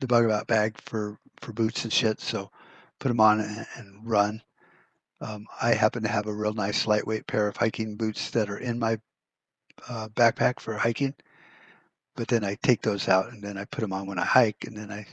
the 0.00 0.06
bug 0.06 0.30
out 0.30 0.46
bag 0.46 0.80
for 0.80 1.18
for 1.40 1.52
boots 1.52 1.84
and 1.84 1.92
shit. 1.92 2.20
So 2.20 2.50
put 3.00 3.08
them 3.08 3.20
on 3.20 3.40
and, 3.40 3.66
and 3.76 4.08
run. 4.08 4.42
Um, 5.20 5.46
I 5.62 5.74
happen 5.74 6.02
to 6.04 6.08
have 6.08 6.26
a 6.26 6.34
real 6.34 6.54
nice 6.54 6.86
lightweight 6.86 7.26
pair 7.26 7.48
of 7.48 7.56
hiking 7.56 7.96
boots 7.96 8.30
that 8.30 8.50
are 8.50 8.58
in 8.58 8.78
my 8.78 8.98
uh, 9.88 10.08
backpack 10.08 10.60
for 10.60 10.76
hiking, 10.76 11.14
but 12.16 12.28
then 12.28 12.44
I 12.44 12.56
take 12.62 12.82
those 12.82 13.08
out 13.08 13.32
and 13.32 13.42
then 13.42 13.58
I 13.58 13.64
put 13.66 13.80
them 13.82 13.92
on 13.92 14.06
when 14.06 14.18
I 14.18 14.24
hike, 14.24 14.64
and 14.66 14.76
then 14.76 14.90
I 14.92 15.06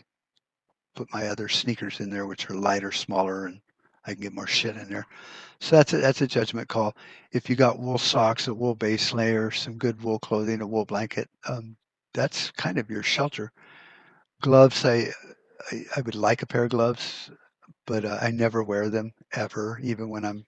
put 0.96 1.14
my 1.14 1.28
other 1.28 1.48
sneakers 1.50 2.00
in 2.00 2.10
there, 2.10 2.26
which 2.28 2.50
are 2.50 2.56
lighter, 2.56 2.92
smaller, 2.92 3.48
and 3.48 3.62
I 4.06 4.14
can 4.14 4.22
get 4.22 4.34
more 4.34 4.48
shit 4.48 4.78
in 4.78 4.90
there. 4.90 5.08
So 5.60 5.78
that's 5.78 5.94
a, 5.94 5.98
that's 5.98 6.22
a 6.22 6.28
judgment 6.28 6.68
call. 6.68 6.96
If 7.32 7.50
you 7.50 7.56
got 7.56 7.80
wool 7.80 7.98
socks, 7.98 8.48
a 8.48 8.54
wool 8.54 8.76
base 8.76 9.14
layer, 9.14 9.52
some 9.52 9.78
good 9.78 10.02
wool 10.04 10.20
clothing, 10.20 10.62
a 10.62 10.68
wool 10.68 10.86
blanket, 10.86 11.30
um, 11.48 11.78
that's 12.14 12.52
kind 12.52 12.78
of 12.78 12.90
your 12.90 13.04
shelter. 13.04 13.52
Gloves, 14.42 14.86
I, 14.86 15.12
I, 15.72 15.86
I 15.98 16.02
would 16.02 16.16
like 16.16 16.42
a 16.42 16.48
pair 16.48 16.66
of 16.66 16.72
gloves 16.72 17.30
but 17.86 18.06
uh, 18.06 18.18
I 18.22 18.32
never 18.32 18.64
wear 18.64 18.90
them 18.90 19.14
ever, 19.34 19.80
even 19.84 20.10
when 20.10 20.26
I'm 20.26 20.46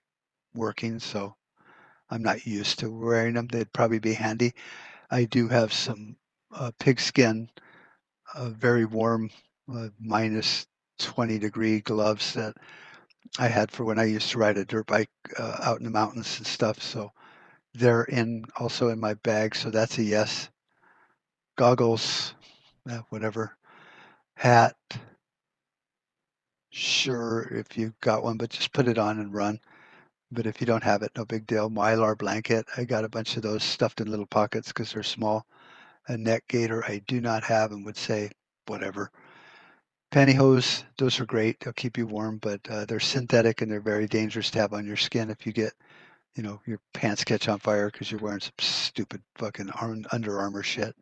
working. 0.56 1.00
So 1.00 1.36
I'm 2.10 2.24
not 2.24 2.46
used 2.46 2.80
to 2.80 2.90
wearing 2.90 3.34
them. 3.36 3.48
They'd 3.48 3.74
probably 3.74 4.00
be 4.00 4.14
handy. 4.14 4.54
I 5.12 5.26
do 5.26 5.48
have 5.50 5.74
some 5.74 6.16
uh, 6.54 6.72
pigskin, 6.80 7.50
uh, 8.36 8.50
very 8.50 8.86
warm, 8.86 9.30
uh, 9.74 9.90
minus 10.00 10.68
20 11.00 11.40
degree 11.40 11.80
gloves 11.82 12.34
that 12.34 12.56
I 13.40 13.48
had 13.48 13.72
for 13.72 13.84
when 13.84 14.00
I 14.00 14.06
used 14.06 14.30
to 14.32 14.38
ride 14.38 14.58
a 14.58 14.66
dirt 14.66 14.88
bike 14.88 15.10
uh, 15.38 15.58
out 15.62 15.80
in 15.80 15.84
the 15.84 15.90
mountains 15.90 16.38
and 16.38 16.48
stuff. 16.48 16.82
So 16.82 17.12
they're 17.74 18.04
in 18.04 18.46
also 18.58 18.90
in 18.90 19.00
my 19.00 19.16
bag. 19.16 19.56
So 19.56 19.70
that's 19.70 19.98
a 19.98 20.04
yes. 20.04 20.50
Goggles, 21.58 22.34
whatever. 23.10 23.56
Hat, 24.36 24.76
sure 26.72 27.48
if 27.52 27.78
you've 27.78 28.00
got 28.00 28.24
one, 28.24 28.38
but 28.38 28.50
just 28.50 28.74
put 28.74 28.88
it 28.88 28.98
on 28.98 29.20
and 29.20 29.34
run. 29.34 29.60
But 30.32 30.48
if 30.48 30.60
you 30.60 30.66
don't 30.66 30.84
have 30.84 31.04
it, 31.04 31.12
no 31.16 31.26
big 31.26 31.46
deal. 31.46 31.70
Mylar 31.70 32.18
blanket, 32.18 32.66
I 32.76 32.86
got 32.86 33.06
a 33.06 33.10
bunch 33.10 33.38
of 33.38 33.44
those 33.44 33.64
stuffed 33.64 34.02
in 34.02 34.10
little 34.10 34.26
pockets 34.26 34.70
because 34.70 34.92
they're 34.92 35.04
small. 35.04 35.46
A 36.08 36.18
neck 36.18 36.44
gaiter, 36.48 36.84
I 36.86 37.02
do 37.08 37.22
not 37.22 37.44
have 37.44 37.72
and 37.72 37.86
would 37.86 37.98
say 37.98 38.30
whatever. 38.68 39.12
Pantyhose, 40.12 40.84
those 40.98 41.20
are 41.20 41.26
great. 41.26 41.60
They'll 41.60 41.74
keep 41.74 41.98
you 41.98 42.06
warm, 42.06 42.38
but 42.38 42.62
uh, 42.70 42.86
they're 42.86 43.00
synthetic 43.00 43.62
and 43.62 43.72
they're 43.72 43.82
very 43.82 44.08
dangerous 44.08 44.52
to 44.52 44.60
have 44.60 44.74
on 44.74 44.86
your 44.86 44.98
skin 44.98 45.30
if 45.30 45.46
you 45.46 45.54
get, 45.54 45.74
you 46.36 46.44
know, 46.44 46.62
your 46.68 46.80
pants 46.94 47.24
catch 47.24 47.48
on 47.48 47.60
fire 47.60 47.90
because 47.90 48.12
you're 48.12 48.22
wearing 48.22 48.42
some 48.42 48.54
stupid 48.60 49.22
fucking 49.36 49.72
Under 50.12 50.40
Armour 50.40 50.64
shit. 50.64 50.96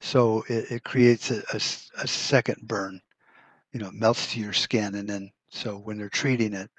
So 0.00 0.44
it, 0.48 0.70
it 0.70 0.84
creates 0.84 1.30
a, 1.30 1.42
a, 1.52 1.56
a 2.02 2.06
second 2.06 2.58
burn 2.62 3.00
you 3.72 3.80
know, 3.80 3.88
it 3.88 3.94
melts 3.94 4.32
to 4.32 4.40
your 4.40 4.52
skin. 4.52 4.94
And 4.94 5.08
then, 5.08 5.30
so 5.50 5.76
when 5.76 5.98
they're 5.98 6.08
treating 6.08 6.54
it, 6.54 6.70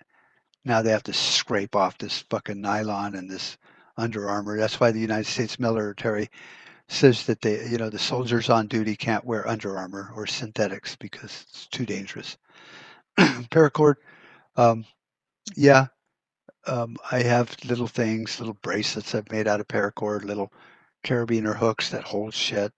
now 0.65 0.82
they 0.82 0.91
have 0.91 1.04
to 1.04 1.13
scrape 1.13 1.76
off 1.76 1.98
this 1.98 2.24
fucking 2.30 2.62
nylon 2.62 3.15
and 3.15 3.30
this 3.30 3.58
Under 3.98 4.30
Armour. 4.30 4.58
That's 4.58 4.80
why 4.80 4.91
the 4.91 5.00
United 5.00 5.28
States 5.28 5.60
military 5.60 6.30
says 6.92 7.26
that 7.26 7.42
they, 7.42 7.66
you 7.68 7.78
know, 7.78 7.90
the 7.90 8.00
soldiers 8.00 8.50
on 8.50 8.68
duty 8.68 8.96
can't 8.96 9.26
wear 9.26 9.48
Under 9.48 9.78
Armour 9.78 10.12
or 10.16 10.28
synthetics 10.28 10.96
because 10.98 11.46
it's 11.50 11.68
too 11.68 11.86
dangerous. 11.86 12.38
Paracord, 13.18 13.96
um, 14.58 14.86
yeah, 15.56 15.88
um, 16.68 16.98
I 17.12 17.24
have 17.24 17.56
little 17.66 17.88
things, 17.88 18.40
little 18.40 18.58
bracelets 18.62 19.16
I've 19.16 19.32
made 19.32 19.48
out 19.48 19.60
of 19.60 19.68
paracord, 19.68 20.26
little 20.26 20.52
carabiner 21.04 21.56
hooks 21.56 21.90
that 21.90 22.04
hold 22.04 22.34
shit 22.34 22.72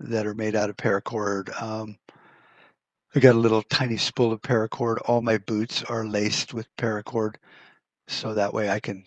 that 0.00 0.26
are 0.26 0.34
made 0.34 0.56
out 0.56 0.70
of 0.70 0.76
paracord. 0.76 1.50
Um, 1.62 1.96
I 3.14 3.20
got 3.20 3.36
a 3.36 3.38
little 3.38 3.62
tiny 3.62 3.96
spool 3.96 4.32
of 4.32 4.40
paracord. 4.42 4.98
All 5.04 5.22
my 5.22 5.38
boots 5.38 5.82
are 5.84 6.06
laced 6.06 6.54
with 6.54 6.66
paracord, 6.76 7.36
so 8.08 8.34
that 8.34 8.52
way 8.54 8.70
I 8.70 8.80
can 8.80 9.04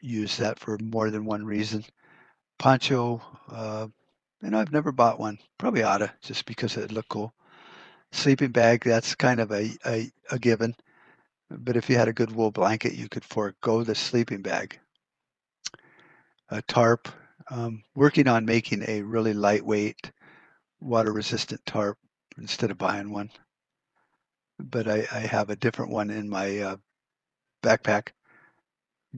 use 0.00 0.36
that 0.38 0.58
for 0.58 0.78
more 0.82 1.10
than 1.10 1.24
one 1.24 1.44
reason. 1.44 1.84
Poncho, 2.58 3.22
uh, 3.50 3.86
know, 4.42 4.58
I've 4.58 4.72
never 4.72 4.92
bought 4.92 5.18
one. 5.18 5.38
Probably 5.58 5.82
oughta, 5.82 6.12
just 6.22 6.46
because 6.46 6.76
it 6.76 6.92
looked 6.92 7.08
cool. 7.08 7.34
Sleeping 8.12 8.50
bag, 8.52 8.82
that's 8.84 9.14
kind 9.14 9.40
of 9.40 9.52
a, 9.52 9.70
a, 9.86 10.10
a 10.30 10.38
given. 10.38 10.74
But 11.50 11.76
if 11.76 11.90
you 11.90 11.96
had 11.96 12.08
a 12.08 12.12
good 12.12 12.32
wool 12.32 12.50
blanket, 12.50 12.94
you 12.94 13.08
could 13.08 13.24
forego 13.24 13.84
the 13.84 13.94
sleeping 13.94 14.42
bag. 14.42 14.78
A 16.50 16.62
tarp, 16.62 17.08
um, 17.50 17.82
working 17.94 18.28
on 18.28 18.44
making 18.44 18.84
a 18.88 19.02
really 19.02 19.34
lightweight, 19.34 20.12
water 20.80 21.12
resistant 21.12 21.64
tarp 21.66 21.98
instead 22.38 22.70
of 22.70 22.78
buying 22.78 23.12
one. 23.12 23.30
But 24.58 24.88
I, 24.88 25.06
I 25.12 25.20
have 25.20 25.50
a 25.50 25.56
different 25.56 25.92
one 25.92 26.10
in 26.10 26.28
my 26.28 26.58
uh, 26.58 26.76
backpack. 27.62 28.08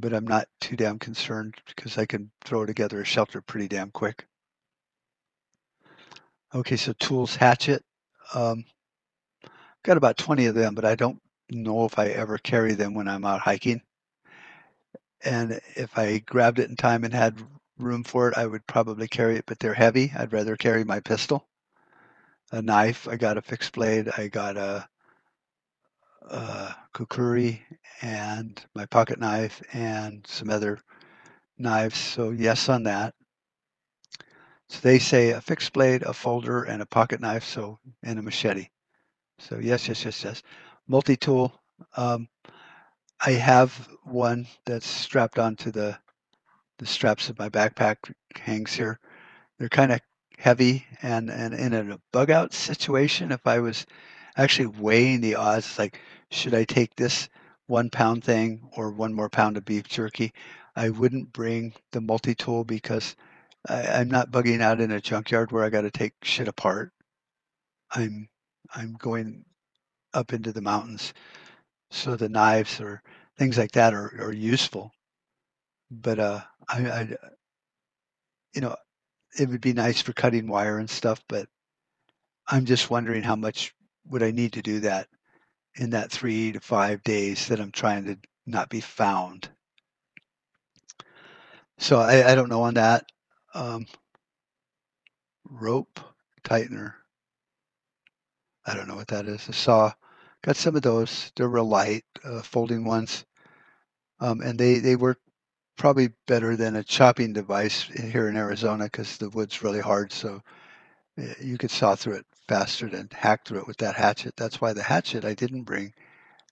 But 0.01 0.15
I'm 0.15 0.27
not 0.27 0.47
too 0.61 0.77
damn 0.77 0.99
concerned 1.01 1.57
because 1.67 1.99
I 1.99 2.07
can 2.07 2.31
throw 2.45 2.65
together 2.65 3.01
a 3.01 3.05
shelter 3.05 3.41
pretty 3.41 3.67
damn 3.69 3.91
quick. 3.91 4.27
Okay, 6.55 6.77
so 6.77 6.93
tools 6.95 7.35
hatchet. 7.37 7.85
Um, 8.33 8.65
got 9.83 9.97
about 9.97 10.17
20 10.17 10.47
of 10.47 10.55
them, 10.55 10.75
but 10.75 10.85
I 10.85 10.95
don't 10.95 11.21
know 11.51 11.85
if 11.85 11.99
I 11.99 12.09
ever 12.09 12.39
carry 12.39 12.75
them 12.75 12.95
when 12.95 13.09
I'm 13.09 13.25
out 13.25 13.41
hiking. 13.41 13.83
And 15.25 15.61
if 15.75 15.99
I 15.99 16.19
grabbed 16.19 16.61
it 16.61 16.71
in 16.71 16.77
time 16.77 17.03
and 17.05 17.13
had 17.13 17.43
room 17.79 18.05
for 18.05 18.29
it, 18.29 18.39
I 18.39 18.47
would 18.47 18.67
probably 18.69 19.09
carry 19.09 19.37
it, 19.37 19.47
but 19.47 19.59
they're 19.59 19.75
heavy. 19.75 20.13
I'd 20.17 20.33
rather 20.33 20.57
carry 20.57 20.85
my 20.85 21.01
pistol. 21.01 21.49
A 22.53 22.63
knife, 22.63 23.09
I 23.09 23.17
got 23.17 23.37
a 23.37 23.43
fixed 23.43 23.73
blade, 23.73 24.09
I 24.17 24.29
got 24.29 24.57
a, 24.57 24.89
a 26.23 26.75
kukuri 26.95 27.61
and 28.03 28.65
my 28.75 28.87
pocket 28.87 29.19
knife 29.19 29.63
and 29.73 30.27
some 30.27 30.51
other 30.51 30.79
knives. 31.59 31.99
So 31.99 32.31
yes 32.31 32.69
on 32.69 32.85
that. 32.85 33.15
So 34.69 34.81
they 34.83 34.99
say 34.99 35.31
a 35.31 35.41
fixed 35.41 35.73
blade, 35.73 36.03
a 36.03 36.13
folder, 36.13 36.65
and 36.65 36.83
a 36.83 36.87
pocket 36.87 37.21
knife, 37.21 37.45
so 37.45 37.79
and 38.03 38.19
a 38.19 38.23
machete. 38.23 38.69
So 39.39 39.59
yes, 39.59 39.89
yes, 39.89 40.05
yes, 40.05 40.23
yes. 40.25 40.43
Multi-tool. 40.87 41.53
Um, 41.97 42.29
I 43.25 43.33
have 43.33 43.89
one 44.05 44.47
that's 44.67 44.87
strapped 44.87 45.39
onto 45.39 45.71
the 45.71 45.99
the 46.79 46.87
straps 46.87 47.29
of 47.29 47.39
my 47.39 47.49
backpack 47.49 47.97
hangs 48.37 48.73
here. 48.73 49.01
They're 49.59 49.69
kind 49.69 49.93
of 49.93 50.01
heavy 50.39 50.87
and, 51.03 51.29
and 51.29 51.53
in 51.53 51.75
a 51.91 52.01
bug 52.13 52.31
out 52.31 52.55
situation, 52.55 53.33
if 53.33 53.47
I 53.47 53.59
was 53.59 53.85
actually 54.39 54.67
weighing 54.67 55.21
the 55.21 55.35
odds, 55.35 55.79
like, 55.79 56.01
should 56.31 56.55
I 56.55 56.65
take 56.65 56.95
this 56.95 57.29
one 57.67 57.91
pound 57.91 58.25
thing 58.25 58.71
or 58.73 58.91
one 58.91 59.13
more 59.13 59.29
pound 59.29 59.57
of 59.57 59.65
beef 59.65 59.89
jerky? 59.89 60.33
I 60.77 60.91
wouldn't 60.91 61.33
bring 61.33 61.75
the 61.93 62.01
multi 62.01 62.35
tool 62.35 62.65
because 62.65 63.17
I, 63.69 63.87
I'm 63.89 64.09
not 64.09 64.31
bugging 64.31 64.61
out 64.61 64.81
in 64.81 64.93
a 64.93 65.01
junkyard 65.01 65.53
where 65.53 65.65
I 65.65 65.71
got 65.71 65.83
to 65.83 65.91
take 65.91 66.15
shit 66.23 66.49
apart. 66.49 66.93
I'm 67.91 68.29
I'm 68.75 68.95
going 68.95 69.45
up 70.15 70.33
into 70.33 70.53
the 70.53 70.61
mountains, 70.61 71.15
so 71.91 72.17
the 72.17 72.29
knives 72.29 72.81
or 72.81 73.03
things 73.39 73.59
like 73.59 73.73
that 73.73 73.95
are, 73.95 74.15
are 74.21 74.33
useful. 74.33 74.93
But 75.91 76.19
uh, 76.19 76.41
I, 76.69 76.79
I, 76.91 77.17
you 78.55 78.61
know, 78.61 78.77
it 79.39 79.49
would 79.49 79.61
be 79.61 79.73
nice 79.73 80.03
for 80.03 80.13
cutting 80.13 80.49
wire 80.49 80.79
and 80.79 80.91
stuff, 80.91 81.23
but 81.29 81.49
I'm 82.47 82.67
just 82.67 82.91
wondering 82.91 83.23
how 83.23 83.37
much 83.37 83.75
would 84.11 84.23
I 84.23 84.31
need 84.31 84.55
to 84.55 84.63
do 84.63 84.81
that 84.81 85.09
in 85.77 85.91
that 85.91 86.11
three 86.11 86.53
to 86.53 86.61
five 86.61 87.03
days 87.03 87.49
that 87.49 87.61
I'm 87.61 87.73
trying 87.73 88.05
to 88.07 88.19
not 88.47 88.69
be 88.69 88.81
found. 88.81 89.49
So 91.79 92.01
I, 92.01 92.33
I 92.33 92.35
don't 92.35 92.49
know 92.49 92.63
on 92.63 92.75
that. 92.75 93.05
Um, 93.55 93.87
rope 95.49 96.01
tightener. 96.45 96.95
I 98.67 98.75
don't 98.75 98.89
know 98.89 98.97
what 98.97 99.09
that 99.09 99.27
is. 99.27 99.49
A 99.49 99.53
saw. 99.53 99.93
Got 100.43 100.57
some 100.57 100.77
of 100.77 100.83
those. 100.83 101.33
They're 101.37 101.49
real 101.49 101.65
light, 101.69 102.05
uh, 102.25 102.43
folding 102.43 102.85
ones, 102.85 103.25
um, 104.21 104.41
and 104.41 104.59
they 104.59 104.79
they 104.79 104.97
work 104.97 105.19
probably 105.77 106.11
better 106.27 106.57
than 106.57 106.77
a 106.77 106.85
chopping 106.85 107.33
device 107.33 107.83
here 107.83 108.29
in 108.29 108.37
Arizona 108.37 108.85
because 108.85 109.17
the 109.19 109.31
wood's 109.31 109.63
really 109.63 109.81
hard. 109.81 110.13
So 110.13 110.43
eh, 111.19 111.35
you 111.41 111.59
could 111.59 111.71
saw 111.71 111.95
through 111.97 112.15
it 112.17 112.27
faster 112.49 112.89
than 112.89 113.09
hack 113.13 113.47
through 113.47 113.61
it 113.61 113.69
with 113.69 113.79
that 113.79 113.97
hatchet. 113.97 114.35
That's 114.37 114.61
why 114.61 114.75
the 114.75 114.83
hatchet 114.85 115.25
I 115.25 115.35
didn't 115.35 115.65
bring. 115.65 115.95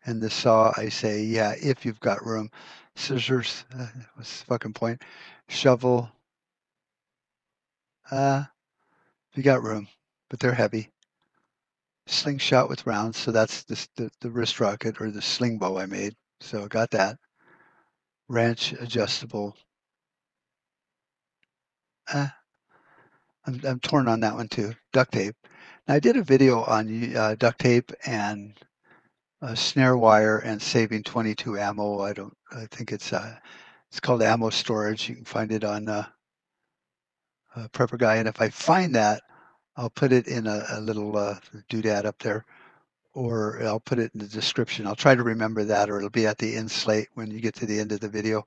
And 0.07 0.23
the 0.23 0.31
saw, 0.31 0.73
I 0.77 0.89
say, 0.91 1.23
yeah, 1.23 1.55
if 1.61 1.87
you've 1.87 2.01
got 2.01 2.25
room. 2.27 2.51
Scissors, 2.97 3.65
uh, 3.79 3.89
what's 4.17 4.41
the 4.41 4.47
fucking 4.47 4.75
point? 4.75 5.03
Shovel, 5.49 6.11
uh, 8.11 8.45
if 9.33 9.39
you 9.39 9.45
got 9.45 9.63
room, 9.63 9.89
but 10.31 10.41
they're 10.41 10.55
heavy. 10.55 10.91
Slingshot 12.09 12.69
with 12.69 12.87
rounds, 12.87 13.19
so 13.19 13.33
that's 13.33 13.65
the, 13.65 13.89
the, 13.97 14.11
the 14.23 14.31
wrist 14.31 14.61
rocket 14.61 15.01
or 15.01 15.11
the 15.11 15.23
sling 15.23 15.59
bow 15.59 15.79
I 15.79 15.87
made. 15.87 16.15
So 16.41 16.65
I 16.65 16.69
got 16.69 16.91
that 16.93 17.19
Ranch 18.29 18.73
adjustable. 18.73 19.57
Uh, 22.13 22.29
I'm, 23.47 23.61
I'm 23.67 23.81
torn 23.81 24.09
on 24.09 24.21
that 24.21 24.35
one 24.37 24.49
too. 24.49 24.75
Duct 24.93 25.13
tape. 25.13 25.37
I 25.89 26.01
did 26.01 26.17
a 26.17 26.23
video 26.23 26.63
on 26.63 27.17
uh, 27.17 27.37
duct 27.37 27.61
tape 27.61 27.93
and 28.07 28.55
snare 29.55 29.97
wire 29.97 30.39
and 30.39 30.61
saving 30.61 31.05
22 31.05 31.59
ammo. 31.59 32.01
I 32.01 32.13
don't. 32.13 32.37
I 32.53 32.67
think 32.71 32.93
it's 32.93 33.13
uh, 33.13 33.37
it's 33.91 34.01
called 34.01 34.23
ammo 34.23 34.51
storage. 34.51 35.09
You 35.09 35.17
can 35.17 35.25
find 35.25 35.53
it 35.53 35.65
on 35.65 35.89
uh, 35.89 36.07
uh, 37.55 37.69
Prepper 37.69 37.99
Guy, 37.99 38.17
and 38.17 38.29
if 38.29 38.41
I 38.41 38.49
find 38.49 38.95
that, 38.97 39.23
I'll 39.77 39.91
put 39.91 40.13
it 40.13 40.27
in 40.27 40.47
a, 40.47 40.65
a 40.73 40.81
little 40.81 41.17
uh, 41.17 41.37
doodad 41.71 42.05
up 42.05 42.19
there 42.19 42.45
or 43.17 43.63
I'll 43.65 43.81
put 43.81 43.99
it 43.99 44.11
in 44.13 44.21
the 44.21 44.27
description. 44.27 44.87
I'll 44.87 44.95
try 44.95 45.15
to 45.15 45.23
remember 45.23 45.65
that, 45.65 45.89
or 45.89 45.97
it'll 45.97 46.11
be 46.11 46.27
at 46.27 46.37
the 46.37 46.55
end 46.55 46.71
slate 46.71 47.09
when 47.15 47.31
you 47.31 47.41
get 47.41 47.55
to 47.55 47.67
the 47.67 47.81
end 47.81 47.91
of 47.93 48.01
the 48.01 48.11
video, 48.11 48.47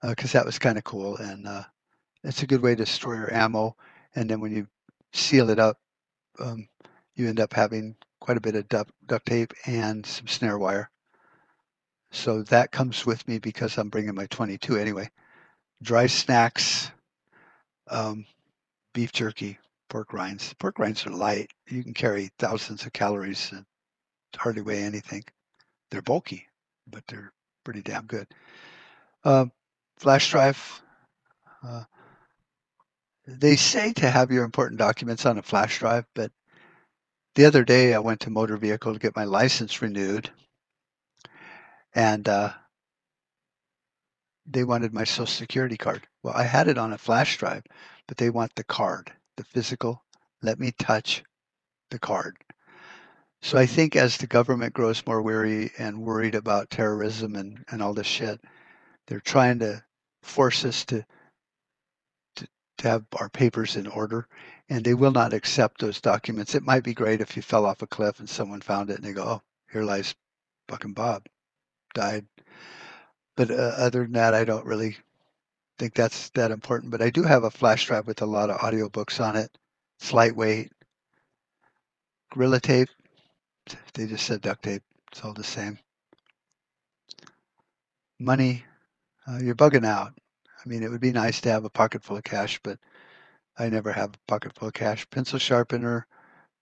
because 0.00 0.32
uh, 0.32 0.38
that 0.38 0.46
was 0.46 0.60
kind 0.60 0.78
of 0.78 0.84
cool. 0.84 1.16
And 1.16 1.46
uh, 1.46 1.64
it's 2.22 2.44
a 2.44 2.46
good 2.46 2.62
way 2.62 2.76
to 2.76 2.86
store 2.86 3.16
your 3.16 3.34
ammo. 3.34 3.74
And 4.14 4.30
then 4.30 4.40
when 4.40 4.52
you 4.52 4.68
seal 5.12 5.50
it 5.50 5.58
up, 5.58 5.78
um, 6.40 6.68
you 7.14 7.28
end 7.28 7.40
up 7.40 7.52
having 7.52 7.96
quite 8.20 8.36
a 8.36 8.40
bit 8.40 8.54
of 8.54 8.68
duct, 8.68 8.90
duct 9.06 9.26
tape 9.26 9.52
and 9.66 10.04
some 10.04 10.26
snare 10.26 10.58
wire. 10.58 10.90
So 12.10 12.42
that 12.44 12.72
comes 12.72 13.04
with 13.04 13.26
me 13.28 13.38
because 13.38 13.76
I'm 13.78 13.88
bringing 13.88 14.14
my 14.14 14.26
22 14.26 14.76
anyway. 14.76 15.10
Dry 15.82 16.06
snacks, 16.06 16.90
um, 17.88 18.24
beef 18.94 19.12
jerky, 19.12 19.58
pork 19.88 20.12
rinds. 20.12 20.54
Pork 20.54 20.78
rinds 20.78 21.06
are 21.06 21.10
light. 21.10 21.50
You 21.68 21.82
can 21.82 21.94
carry 21.94 22.30
thousands 22.38 22.86
of 22.86 22.92
calories 22.92 23.52
and 23.52 23.64
hardly 24.36 24.62
weigh 24.62 24.82
anything. 24.82 25.24
They're 25.90 26.02
bulky, 26.02 26.46
but 26.86 27.04
they're 27.06 27.32
pretty 27.64 27.82
damn 27.82 28.06
good. 28.06 28.26
Uh, 29.24 29.46
flash 29.98 30.30
drive. 30.30 30.82
Uh, 31.62 31.84
they 33.26 33.56
say 33.56 33.92
to 33.94 34.10
have 34.10 34.30
your 34.30 34.44
important 34.44 34.78
documents 34.78 35.26
on 35.26 35.38
a 35.38 35.42
flash 35.42 35.78
drive, 35.78 36.06
but 36.14 36.30
the 37.34 37.44
other 37.44 37.64
day 37.64 37.92
I 37.92 37.98
went 37.98 38.20
to 38.20 38.30
motor 38.30 38.56
vehicle 38.56 38.92
to 38.92 38.98
get 38.98 39.16
my 39.16 39.24
license 39.24 39.82
renewed, 39.82 40.30
and 41.94 42.28
uh, 42.28 42.52
they 44.46 44.64
wanted 44.64 44.94
my 44.94 45.04
social 45.04 45.26
security 45.26 45.76
card. 45.76 46.06
Well, 46.22 46.34
I 46.36 46.44
had 46.44 46.68
it 46.68 46.78
on 46.78 46.92
a 46.92 46.98
flash 46.98 47.36
drive, 47.36 47.64
but 48.06 48.16
they 48.16 48.30
want 48.30 48.54
the 48.54 48.64
card, 48.64 49.12
the 49.36 49.44
physical. 49.44 50.02
Let 50.42 50.60
me 50.60 50.72
touch 50.78 51.24
the 51.90 51.98
card. 51.98 52.36
So 53.42 53.58
I 53.58 53.66
think 53.66 53.96
as 53.96 54.16
the 54.16 54.26
government 54.26 54.72
grows 54.72 55.06
more 55.06 55.22
weary 55.22 55.70
and 55.78 56.02
worried 56.02 56.34
about 56.34 56.70
terrorism 56.70 57.36
and, 57.36 57.64
and 57.70 57.82
all 57.82 57.92
this 57.92 58.06
shit, 58.06 58.40
they're 59.06 59.20
trying 59.20 59.58
to 59.60 59.84
force 60.22 60.64
us 60.64 60.84
to, 60.86 61.04
to 62.78 62.88
have 62.88 63.04
our 63.16 63.28
papers 63.28 63.76
in 63.76 63.86
order, 63.86 64.28
and 64.68 64.84
they 64.84 64.94
will 64.94 65.12
not 65.12 65.32
accept 65.32 65.80
those 65.80 66.00
documents. 66.00 66.54
It 66.54 66.62
might 66.62 66.84
be 66.84 66.94
great 66.94 67.20
if 67.20 67.36
you 67.36 67.42
fell 67.42 67.66
off 67.66 67.82
a 67.82 67.86
cliff 67.86 68.20
and 68.20 68.28
someone 68.28 68.60
found 68.60 68.90
it 68.90 68.96
and 68.96 69.04
they 69.04 69.12
go, 69.12 69.24
"Oh, 69.24 69.42
here 69.72 69.82
lies 69.82 70.14
fucking 70.68 70.92
Bob, 70.92 71.26
died." 71.94 72.26
But 73.36 73.50
uh, 73.50 73.54
other 73.54 74.02
than 74.02 74.12
that, 74.12 74.34
I 74.34 74.44
don't 74.44 74.66
really 74.66 74.96
think 75.78 75.94
that's 75.94 76.30
that 76.30 76.50
important, 76.50 76.90
but 76.90 77.02
I 77.02 77.10
do 77.10 77.22
have 77.22 77.44
a 77.44 77.50
flash 77.50 77.86
drive 77.86 78.06
with 78.06 78.22
a 78.22 78.26
lot 78.26 78.50
of 78.50 78.60
audiobooks 78.60 79.20
on 79.20 79.36
it. 79.36 79.50
It's 80.00 80.12
lightweight. 80.12 80.72
Gorilla 82.32 82.60
tape. 82.60 82.88
They 83.94 84.06
just 84.06 84.26
said 84.26 84.40
duct 84.42 84.62
tape. 84.62 84.82
It's 85.12 85.22
all 85.22 85.34
the 85.34 85.44
same. 85.44 85.78
Money. 88.18 88.64
Uh, 89.26 89.38
you're 89.42 89.54
bugging 89.54 89.86
out. 89.86 90.12
I 90.66 90.68
mean, 90.68 90.82
it 90.82 90.90
would 90.90 91.00
be 91.00 91.12
nice 91.12 91.40
to 91.42 91.50
have 91.50 91.64
a 91.64 91.70
pocket 91.70 92.02
full 92.02 92.16
of 92.16 92.24
cash, 92.24 92.58
but 92.64 92.80
I 93.56 93.68
never 93.68 93.92
have 93.92 94.14
a 94.14 94.18
pocket 94.26 94.52
full 94.56 94.68
of 94.68 94.74
cash. 94.74 95.08
Pencil 95.10 95.38
sharpener, 95.38 96.08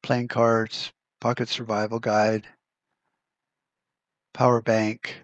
playing 0.02 0.28
cards, 0.28 0.92
pocket 1.22 1.48
survival 1.48 1.98
guide, 2.00 2.46
power 4.34 4.60
bank, 4.60 5.22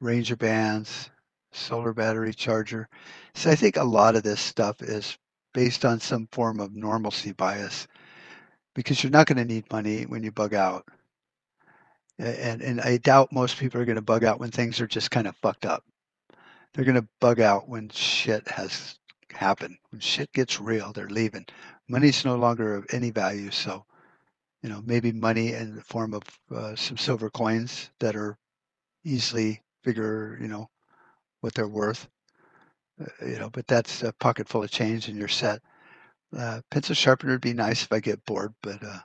ranger 0.00 0.36
bands, 0.36 1.10
solar 1.52 1.92
battery 1.92 2.32
charger. 2.32 2.88
So 3.34 3.50
I 3.50 3.54
think 3.54 3.76
a 3.76 3.84
lot 3.84 4.16
of 4.16 4.22
this 4.22 4.40
stuff 4.40 4.80
is 4.80 5.18
based 5.52 5.84
on 5.84 6.00
some 6.00 6.28
form 6.32 6.60
of 6.60 6.74
normalcy 6.74 7.32
bias 7.32 7.86
because 8.74 9.02
you're 9.02 9.12
not 9.12 9.26
going 9.26 9.36
to 9.36 9.44
need 9.44 9.70
money 9.70 10.04
when 10.04 10.22
you 10.22 10.32
bug 10.32 10.54
out. 10.54 10.86
And, 12.18 12.62
and 12.62 12.80
I 12.80 12.96
doubt 12.96 13.32
most 13.32 13.58
people 13.58 13.82
are 13.82 13.84
going 13.84 13.96
to 13.96 14.02
bug 14.02 14.24
out 14.24 14.40
when 14.40 14.50
things 14.50 14.80
are 14.80 14.86
just 14.86 15.10
kind 15.10 15.26
of 15.26 15.36
fucked 15.36 15.66
up. 15.66 15.84
They're 16.74 16.84
going 16.84 17.00
to 17.00 17.08
bug 17.20 17.40
out 17.40 17.68
when 17.68 17.88
shit 17.90 18.48
has 18.48 18.98
happened. 19.30 19.76
When 19.90 20.00
shit 20.00 20.32
gets 20.32 20.60
real, 20.60 20.92
they're 20.92 21.08
leaving. 21.08 21.46
Money's 21.88 22.24
no 22.24 22.36
longer 22.36 22.76
of 22.76 22.86
any 22.90 23.10
value. 23.10 23.50
So, 23.50 23.84
you 24.62 24.68
know, 24.68 24.82
maybe 24.84 25.12
money 25.12 25.52
in 25.52 25.76
the 25.76 25.82
form 25.82 26.14
of 26.14 26.22
uh, 26.54 26.76
some 26.76 26.96
silver 26.96 27.30
coins 27.30 27.90
that 28.00 28.16
are 28.16 28.38
easily 29.04 29.62
figure, 29.82 30.38
you 30.40 30.48
know, 30.48 30.70
what 31.40 31.54
they're 31.54 31.68
worth. 31.68 32.08
Uh, 33.00 33.26
you 33.26 33.38
know, 33.38 33.50
but 33.50 33.66
that's 33.66 34.02
a 34.02 34.12
pocket 34.14 34.48
full 34.48 34.62
of 34.62 34.70
change 34.70 35.08
and 35.08 35.18
you're 35.18 35.28
set. 35.28 35.60
Uh, 36.36 36.60
pencil 36.70 36.94
sharpener 36.94 37.32
would 37.32 37.40
be 37.42 37.52
nice 37.52 37.82
if 37.82 37.92
I 37.92 38.00
get 38.00 38.24
bored, 38.24 38.54
but 38.62 38.82
uh, 38.82 39.00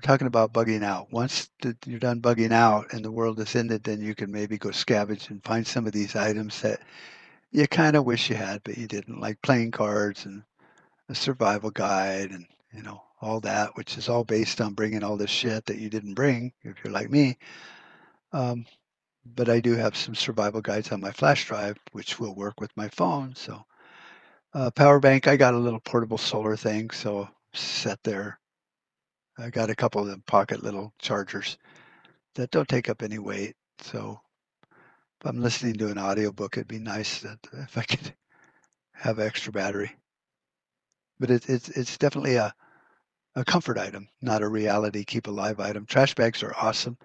we're 0.00 0.12
talking 0.12 0.26
about 0.26 0.54
bugging 0.54 0.82
out. 0.82 1.12
Once 1.12 1.50
you're 1.84 1.98
done 1.98 2.22
bugging 2.22 2.52
out 2.52 2.94
and 2.94 3.04
the 3.04 3.10
world 3.10 3.38
is 3.38 3.54
ended, 3.54 3.84
then 3.84 4.00
you 4.00 4.14
can 4.14 4.32
maybe 4.32 4.56
go 4.56 4.70
scavenge 4.70 5.28
and 5.28 5.44
find 5.44 5.66
some 5.66 5.86
of 5.86 5.92
these 5.92 6.16
items 6.16 6.62
that 6.62 6.80
you 7.52 7.68
kind 7.68 7.94
of 7.94 8.06
wish 8.06 8.30
you 8.30 8.36
had, 8.36 8.62
but 8.64 8.78
you 8.78 8.86
didn't, 8.86 9.20
like 9.20 9.42
playing 9.42 9.70
cards 9.70 10.24
and 10.24 10.42
a 11.10 11.14
survival 11.14 11.70
guide 11.70 12.30
and 12.30 12.46
you 12.72 12.82
know 12.82 13.02
all 13.20 13.40
that, 13.40 13.76
which 13.76 13.98
is 13.98 14.08
all 14.08 14.24
based 14.24 14.62
on 14.62 14.72
bringing 14.72 15.04
all 15.04 15.18
this 15.18 15.28
shit 15.28 15.66
that 15.66 15.76
you 15.76 15.90
didn't 15.90 16.14
bring 16.14 16.50
if 16.62 16.76
you're 16.82 16.94
like 16.94 17.10
me. 17.10 17.36
Um, 18.32 18.64
but 19.36 19.50
I 19.50 19.60
do 19.60 19.76
have 19.76 19.94
some 19.94 20.14
survival 20.14 20.62
guides 20.62 20.92
on 20.92 21.02
my 21.02 21.10
flash 21.12 21.44
drive, 21.44 21.76
which 21.92 22.18
will 22.18 22.34
work 22.34 22.58
with 22.58 22.74
my 22.74 22.88
phone. 22.88 23.34
So, 23.34 23.62
uh, 24.54 24.70
power 24.70 24.98
bank, 24.98 25.28
I 25.28 25.36
got 25.36 25.52
a 25.52 25.58
little 25.58 25.80
portable 25.80 26.16
solar 26.16 26.56
thing, 26.56 26.88
so 26.88 27.28
set 27.52 28.02
there. 28.02 28.39
I 29.40 29.50
got 29.50 29.70
a 29.70 29.74
couple 29.74 30.02
of 30.02 30.08
them 30.08 30.22
pocket 30.26 30.62
little 30.62 30.92
chargers 30.98 31.58
that 32.34 32.50
don't 32.50 32.68
take 32.68 32.88
up 32.88 33.02
any 33.02 33.18
weight. 33.18 33.56
So, 33.80 34.20
if 34.72 35.26
I'm 35.26 35.40
listening 35.40 35.74
to 35.74 35.88
an 35.88 35.98
audiobook, 35.98 36.56
it'd 36.56 36.68
be 36.68 36.78
nice 36.78 37.20
that 37.20 37.38
if 37.52 37.76
I 37.78 37.82
could 37.82 38.14
have 38.92 39.18
extra 39.18 39.52
battery. 39.52 39.96
But 41.18 41.30
it, 41.30 41.48
it's 41.48 41.68
it's 41.70 41.98
definitely 41.98 42.36
a 42.36 42.54
a 43.36 43.44
comfort 43.44 43.78
item, 43.78 44.08
not 44.20 44.42
a 44.42 44.48
reality 44.48 45.04
keep 45.04 45.26
alive 45.26 45.60
item. 45.60 45.86
Trash 45.86 46.14
bags 46.14 46.42
are 46.42 46.54
awesome. 46.56 46.98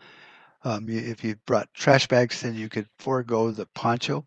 Um, 0.63 0.89
you, 0.89 1.00
if 1.00 1.24
you 1.24 1.36
brought 1.45 1.74
trash 1.74 2.08
bags, 2.08 2.41
then 2.41 2.56
you 2.56 2.69
could 2.69 2.88
forego 2.98 3.52
the 3.52 3.67
poncho 3.76 4.26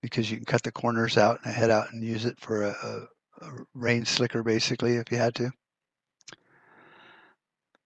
because 0.00 0.30
you 0.30 0.36
can 0.36 0.46
cut 0.46 0.62
the 0.62 0.72
corners 0.72 1.18
out 1.18 1.40
and 1.44 1.52
head 1.52 1.70
out 1.70 1.92
and 1.92 2.04
use 2.04 2.24
it 2.24 2.38
for 2.38 2.64
a, 2.64 2.70
a, 2.70 3.46
a 3.46 3.50
rain 3.74 4.04
slicker, 4.04 4.42
basically, 4.42 4.96
if 4.96 5.10
you 5.10 5.18
had 5.18 5.34
to. 5.36 5.50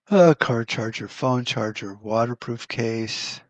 A 0.08 0.36
car 0.36 0.64
charger, 0.64 1.08
phone 1.08 1.44
charger, 1.44 1.94
waterproof 1.94 2.68
case, 2.68 3.40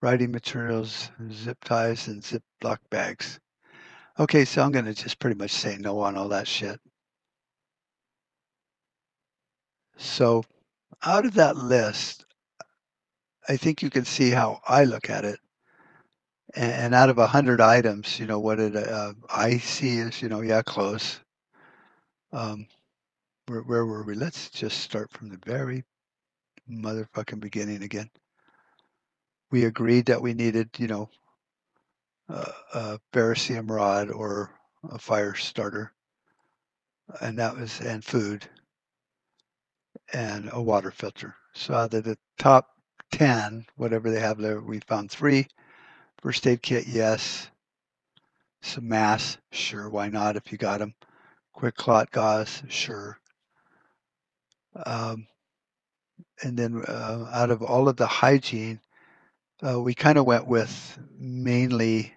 writing 0.00 0.30
materials, 0.30 1.10
zip 1.32 1.64
ties, 1.64 2.06
and 2.06 2.22
Ziploc 2.22 2.78
bags. 2.90 3.40
Okay, 4.16 4.44
so 4.44 4.62
I'm 4.62 4.70
going 4.70 4.84
to 4.84 4.94
just 4.94 5.18
pretty 5.18 5.36
much 5.36 5.50
say 5.50 5.78
no 5.78 5.98
on 5.98 6.16
all 6.16 6.28
that 6.28 6.46
shit. 6.46 6.80
So 9.96 10.44
out 11.02 11.26
of 11.26 11.34
that 11.34 11.56
list, 11.56 12.24
I 13.48 13.56
think 13.56 13.82
you 13.82 13.90
can 13.90 14.04
see 14.04 14.30
how 14.30 14.60
I 14.68 14.84
look 14.84 15.10
at 15.10 15.24
it. 15.24 15.40
And, 16.54 16.94
out 16.94 17.10
of 17.10 17.18
a 17.18 17.26
hundred 17.26 17.60
items, 17.60 18.20
you 18.20 18.26
know 18.26 18.38
what 18.38 18.60
it 18.60 18.76
uh, 18.76 19.14
I 19.28 19.58
see 19.58 19.98
is, 19.98 20.22
you 20.22 20.28
know, 20.28 20.40
yeah, 20.40 20.62
close. 20.62 21.18
Um, 22.32 22.68
where, 23.46 23.62
where 23.62 23.86
were 23.86 24.04
we? 24.04 24.14
Let's 24.14 24.50
just 24.50 24.78
start 24.80 25.10
from 25.10 25.28
the 25.28 25.40
very 25.44 25.84
motherfucking 26.70 27.40
beginning 27.40 27.82
again. 27.82 28.10
We 29.50 29.64
agreed 29.64 30.06
that 30.06 30.22
we 30.22 30.34
needed, 30.34 30.70
you 30.78 30.86
know, 30.86 31.10
a 32.28 32.98
Ferrocerium 33.12 33.68
rod 33.70 34.10
or 34.10 34.52
a 34.88 34.98
fire 34.98 35.34
starter, 35.34 35.92
and 37.20 37.38
that 37.38 37.56
was 37.56 37.80
and 37.80 38.04
food 38.04 38.48
and 40.12 40.48
a 40.52 40.62
water 40.62 40.90
filter. 40.90 41.34
So 41.54 41.74
out 41.74 41.94
of 41.94 42.04
the 42.04 42.16
top 42.38 42.68
10, 43.12 43.66
whatever 43.76 44.10
they 44.10 44.20
have 44.20 44.38
there, 44.38 44.60
we 44.60 44.80
found 44.80 45.10
three. 45.10 45.46
First 46.22 46.46
aid 46.46 46.62
kit, 46.62 46.86
yes. 46.86 47.50
Some 48.62 48.88
masks, 48.88 49.38
sure, 49.52 49.88
why 49.88 50.08
not 50.08 50.36
if 50.36 50.52
you 50.52 50.58
got 50.58 50.80
them. 50.80 50.94
Quick 51.52 51.76
clot 51.76 52.10
gauze, 52.10 52.62
sure. 52.68 53.19
Um, 54.86 55.26
and 56.42 56.58
then 56.58 56.82
uh, 56.86 57.30
out 57.32 57.50
of 57.50 57.62
all 57.62 57.88
of 57.88 57.96
the 57.96 58.06
hygiene, 58.06 58.80
uh, 59.66 59.80
we 59.80 59.94
kind 59.94 60.18
of 60.18 60.26
went 60.26 60.46
with 60.46 60.98
mainly 61.18 62.14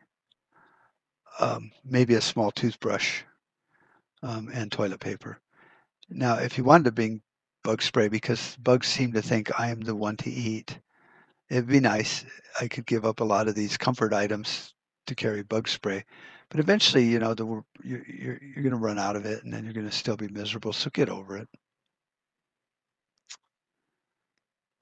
um, 1.40 1.72
maybe 1.84 2.16
a 2.16 2.22
small 2.22 2.52
toothbrush 2.52 3.22
um, 4.22 4.50
and 4.54 4.72
toilet 4.72 5.00
paper. 5.00 5.40
Now, 6.10 6.36
if 6.36 6.58
you 6.58 6.64
wanted 6.64 6.86
to 6.86 6.92
bring 6.92 7.22
bug 7.64 7.82
spray 7.82 8.10
because 8.10 8.58
bugs 8.62 8.88
seem 8.88 9.14
to 9.14 9.22
think 9.22 9.58
I 9.60 9.70
am 9.70 9.82
the 9.82 9.96
one 9.96 10.18
to 10.18 10.30
eat. 10.30 10.78
It'd 11.50 11.68
be 11.68 11.80
nice. 11.80 12.26
I 12.60 12.68
could 12.68 12.86
give 12.86 13.06
up 13.06 13.20
a 13.22 13.26
lot 13.26 13.48
of 13.48 13.56
these 13.56 13.78
comfort 13.78 14.14
items 14.14 14.74
to 15.08 15.16
carry 15.16 15.44
bug 15.44 15.68
spray, 15.68 16.04
but 16.50 16.60
eventually, 16.60 17.06
you 17.06 17.20
know, 17.20 17.34
the, 17.34 17.46
you're 17.84 18.06
you're, 18.08 18.40
you're 18.42 18.64
going 18.64 18.72
to 18.72 18.78
run 18.78 19.00
out 19.00 19.16
of 19.16 19.26
it, 19.26 19.44
and 19.44 19.54
then 19.54 19.64
you're 19.64 19.74
going 19.74 19.90
to 19.90 19.96
still 19.96 20.16
be 20.16 20.28
miserable. 20.30 20.74
So 20.74 20.90
get 20.94 21.10
over 21.10 21.38
it. 21.38 21.48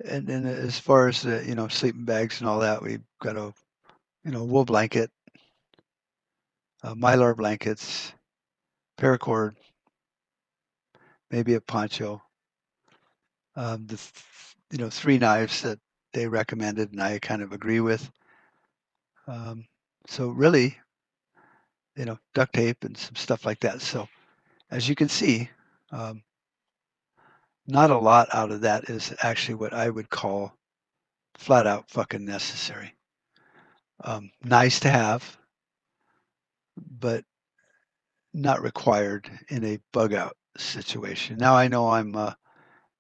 And 0.06 0.26
then 0.28 0.46
as 0.46 0.80
far 0.80 1.08
as 1.08 1.22
the, 1.22 1.44
you 1.46 1.56
know 1.56 1.68
sleeping 1.68 2.06
bags 2.06 2.40
and 2.40 2.50
all 2.50 2.60
that, 2.60 2.82
we've 2.82 3.04
got 3.20 3.38
a 3.38 3.54
you 4.24 4.32
know 4.32 4.44
wool 4.44 4.66
blanket, 4.66 5.12
uh, 6.84 6.94
mylar 6.94 7.36
blankets, 7.36 8.14
paracord, 9.00 9.56
maybe 11.30 11.56
a 11.56 11.62
poncho, 11.62 12.22
um, 13.56 13.86
the 13.88 14.00
you 14.72 14.78
know 14.78 14.90
three 14.90 15.18
knives 15.18 15.62
that 15.62 15.80
they 16.14 16.28
recommended 16.28 16.92
and 16.92 17.02
I 17.02 17.20
kind 17.20 17.42
of 17.42 17.54
agree 17.54 17.80
with. 17.80 18.10
Um, 19.28 19.66
so 20.08 20.30
really, 20.30 20.78
you 21.96 22.06
know, 22.06 22.18
duct 22.34 22.54
tape 22.54 22.84
and 22.84 22.98
some 22.98 23.16
stuff 23.16 23.46
like 23.46 23.60
that. 23.62 23.82
So 23.82 24.08
as 24.72 24.90
you 24.90 24.96
can 24.96 25.10
see, 25.10 25.50
um, 25.92 26.24
not 27.72 27.90
a 27.90 27.98
lot 27.98 28.28
out 28.34 28.52
of 28.52 28.62
that 28.62 28.90
is 28.90 29.14
actually 29.24 29.56
what 29.56 29.74
I 29.74 29.90
would 29.90 30.10
call 30.10 30.54
flat 31.38 31.66
out 31.66 31.90
fucking 31.90 32.26
necessary. 32.26 32.94
Um, 34.04 34.30
nice 34.44 34.82
to 34.82 34.90
have, 34.90 35.38
but 36.76 37.24
not 38.34 38.62
required 38.62 39.32
in 39.48 39.64
a 39.64 39.80
bug 39.94 40.14
out 40.14 40.36
situation. 40.58 41.38
Now 41.38 41.56
I 41.56 41.70
know 41.70 41.90
I'm 41.90 42.14
uh, 42.14 42.34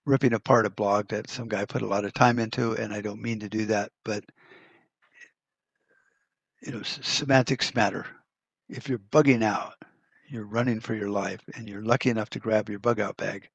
ripping 0.05 0.33
apart 0.33 0.65
a 0.65 0.69
blog 0.69 1.09
that 1.09 1.29
some 1.29 1.49
guy 1.49 1.65
put 1.65 1.81
a 1.81 1.87
lot 1.87 2.05
of 2.05 2.13
time 2.13 2.39
into, 2.39 2.71
and 2.73 2.93
I 2.93 3.01
don't 3.01 3.21
mean 3.21 3.41
to 3.41 3.49
do 3.49 3.65
that, 3.65 3.91
but 4.05 4.23
you 6.61 6.71
know, 6.71 6.81
semantics 6.83 7.75
matter. 7.75 8.05
If 8.69 8.87
you're 8.87 8.99
bugging 8.99 9.43
out, 9.43 9.73
you're 10.29 10.45
running 10.45 10.79
for 10.79 10.95
your 10.95 11.09
life, 11.09 11.41
and 11.55 11.67
you're 11.67 11.83
lucky 11.83 12.09
enough 12.09 12.29
to 12.29 12.39
grab 12.39 12.69
your 12.69 12.79
bug 12.79 13.01
out 13.01 13.17
bag, 13.17 13.49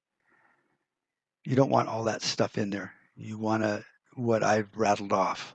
you 1.47 1.55
don't 1.55 1.71
want 1.71 1.89
all 1.89 2.05
that 2.05 2.23
stuff 2.23 2.59
in 2.59 2.71
there. 2.71 2.93
You 3.17 3.39
want 3.39 3.63
to 3.63 3.85
what 4.15 4.43
I've 4.43 4.69
rattled 4.77 5.13
off, 5.13 5.55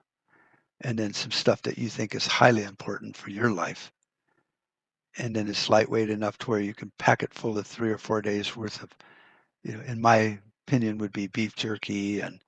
and 0.80 0.98
then 0.98 1.14
some 1.14 1.32
stuff 1.32 1.62
that 1.64 1.78
you 1.78 1.90
think 1.90 2.16
is 2.16 2.26
highly 2.26 2.64
important 2.64 3.18
for 3.18 3.30
your 3.30 3.52
life. 3.52 3.92
And 5.18 5.36
then 5.36 5.50
it's 5.50 5.70
lightweight 5.70 6.10
enough 6.10 6.38
to 6.40 6.50
where 6.50 6.62
you 6.62 6.74
can 6.74 6.94
pack 6.98 7.24
it 7.24 7.34
full 7.34 7.58
of 7.58 7.68
three 7.68 7.92
or 7.92 7.98
four 7.98 8.22
days 8.22 8.56
worth 8.56 8.82
of, 8.82 8.90
you 9.64 9.74
know, 9.74 9.82
in 9.82 10.00
my 10.00 10.40
opinion 10.66 10.98
would 11.00 11.12
be 11.12 11.28
beef 11.28 11.56
jerky 11.56 12.22
and 12.22 12.40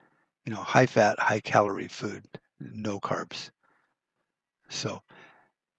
you 0.45 0.53
know 0.53 0.61
high 0.61 0.85
fat, 0.85 1.19
high 1.19 1.41
calorie 1.41 1.89
food, 1.89 2.23
no 2.61 2.97
carbs. 2.97 3.49
So 4.69 5.01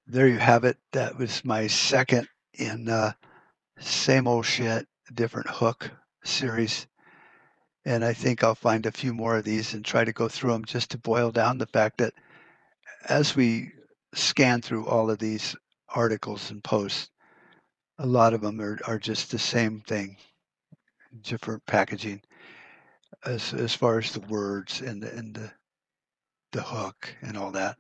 there 0.07 0.29
you 0.29 0.39
have 0.39 0.65
it. 0.65 0.77
That 0.93 1.17
was 1.17 1.43
my 1.47 1.67
second 1.67 2.29
in 2.53 2.91
uh, 2.91 3.13
same 3.79 4.27
old 4.27 4.45
shit, 4.45 4.87
different 5.15 5.49
hook 5.49 5.91
series. 6.25 6.87
And 7.85 8.05
I 8.05 8.13
think 8.15 8.43
I'll 8.43 8.55
find 8.55 8.87
a 8.87 8.93
few 8.93 9.13
more 9.13 9.37
of 9.37 9.45
these 9.45 9.75
and 9.75 9.85
try 9.85 10.05
to 10.05 10.13
go 10.13 10.29
through 10.29 10.53
them 10.53 10.65
just 10.65 10.91
to 10.93 10.99
boil 10.99 11.31
down 11.31 11.59
the 11.59 11.67
fact 11.67 11.99
that 11.99 12.15
as 13.09 13.37
we 13.37 13.73
scan 14.15 14.63
through 14.63 14.87
all 14.87 15.11
of 15.11 15.19
these 15.19 15.55
articles 15.89 16.51
and 16.51 16.65
posts, 16.65 17.11
a 17.99 18.07
lot 18.07 18.33
of 18.33 18.41
them 18.41 18.61
are, 18.61 18.79
are 18.87 18.99
just 18.99 19.31
the 19.31 19.39
same 19.39 19.81
thing, 19.83 20.17
different 21.23 21.65
packaging 21.67 22.23
as 23.25 23.55
as 23.55 23.75
far 23.75 23.99
as 23.99 24.13
the 24.13 24.21
words 24.21 24.81
and 24.81 25.03
the 25.03 25.13
and 25.17 25.35
the 25.35 25.51
the 26.53 26.63
hook 26.63 27.15
and 27.23 27.37
all 27.37 27.51
that. 27.53 27.77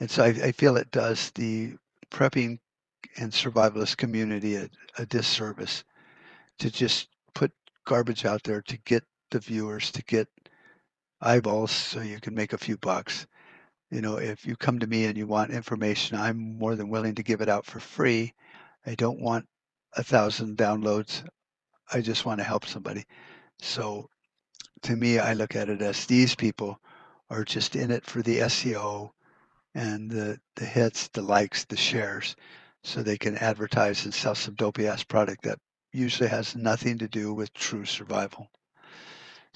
And 0.00 0.10
so 0.10 0.24
I, 0.24 0.28
I 0.28 0.52
feel 0.52 0.76
it 0.76 0.90
does 0.90 1.30
the 1.32 1.74
prepping 2.10 2.58
and 3.18 3.32
survivalist 3.32 3.96
community 3.96 4.56
a, 4.56 4.68
a 4.98 5.06
disservice 5.06 5.84
to 6.58 6.70
just 6.70 7.08
put 7.34 7.52
garbage 7.84 8.24
out 8.24 8.42
there 8.44 8.62
to 8.62 8.76
get 8.78 9.04
the 9.30 9.40
viewers 9.40 9.90
to 9.92 10.02
get 10.04 10.28
eyeballs 11.20 11.70
so 11.70 12.00
you 12.00 12.20
can 12.20 12.34
make 12.34 12.52
a 12.52 12.58
few 12.58 12.76
bucks. 12.76 13.26
You 13.90 14.00
know, 14.00 14.16
if 14.16 14.46
you 14.46 14.56
come 14.56 14.78
to 14.80 14.86
me 14.86 15.06
and 15.06 15.16
you 15.16 15.26
want 15.26 15.50
information, 15.50 16.18
I'm 16.18 16.58
more 16.58 16.76
than 16.76 16.90
willing 16.90 17.14
to 17.16 17.22
give 17.22 17.40
it 17.40 17.48
out 17.48 17.64
for 17.66 17.80
free. 17.80 18.34
I 18.86 18.94
don't 18.94 19.20
want 19.20 19.46
a 19.96 20.02
thousand 20.02 20.58
downloads. 20.58 21.22
I 21.92 22.00
just 22.00 22.24
want 22.24 22.38
to 22.38 22.44
help 22.44 22.66
somebody. 22.66 23.04
So 23.60 24.08
to 24.82 24.96
me, 24.96 25.18
I 25.18 25.32
look 25.32 25.56
at 25.56 25.68
it 25.68 25.82
as 25.82 26.06
these 26.06 26.34
people 26.34 26.80
are 27.30 27.44
just 27.44 27.76
in 27.76 27.90
it 27.90 28.04
for 28.04 28.22
the 28.22 28.38
SEO 28.40 29.10
and 29.74 30.10
the, 30.10 30.38
the 30.56 30.64
hits, 30.64 31.08
the 31.08 31.22
likes, 31.22 31.64
the 31.64 31.76
shares, 31.76 32.36
so 32.82 33.02
they 33.02 33.18
can 33.18 33.36
advertise 33.36 34.04
and 34.04 34.14
sell 34.14 34.34
some 34.34 34.54
dopey 34.54 34.86
ass 34.86 35.02
product 35.02 35.44
that 35.44 35.58
usually 35.92 36.28
has 36.28 36.54
nothing 36.54 36.98
to 36.98 37.08
do 37.08 37.32
with 37.34 37.52
true 37.54 37.84
survival. 37.84 38.48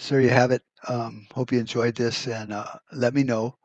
So 0.02 0.16
there 0.16 0.22
you 0.22 0.30
have 0.30 0.50
it. 0.50 0.64
Um, 0.88 1.28
hope 1.32 1.52
you 1.52 1.60
enjoyed 1.60 1.94
this 1.94 2.26
and 2.26 2.52
uh, 2.52 2.66
let 2.90 3.14
me 3.14 3.22
know. 3.22 3.56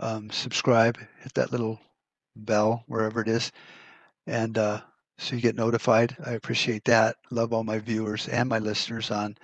Um, 0.00 0.28
subscribe, 0.28 0.98
hit 1.20 1.34
that 1.34 1.52
little 1.52 1.78
bell 2.34 2.82
wherever 2.88 3.20
it 3.20 3.28
is, 3.28 3.52
and 4.26 4.58
uh, 4.58 4.80
so 5.18 5.36
you 5.36 5.40
get 5.40 5.54
notified. 5.54 6.16
I 6.26 6.32
appreciate 6.32 6.84
that. 6.86 7.14
Love 7.30 7.52
all 7.52 7.62
my 7.62 7.78
viewers 7.78 8.26
and 8.26 8.48
my 8.48 8.58
listeners 8.58 9.12
on 9.12 9.38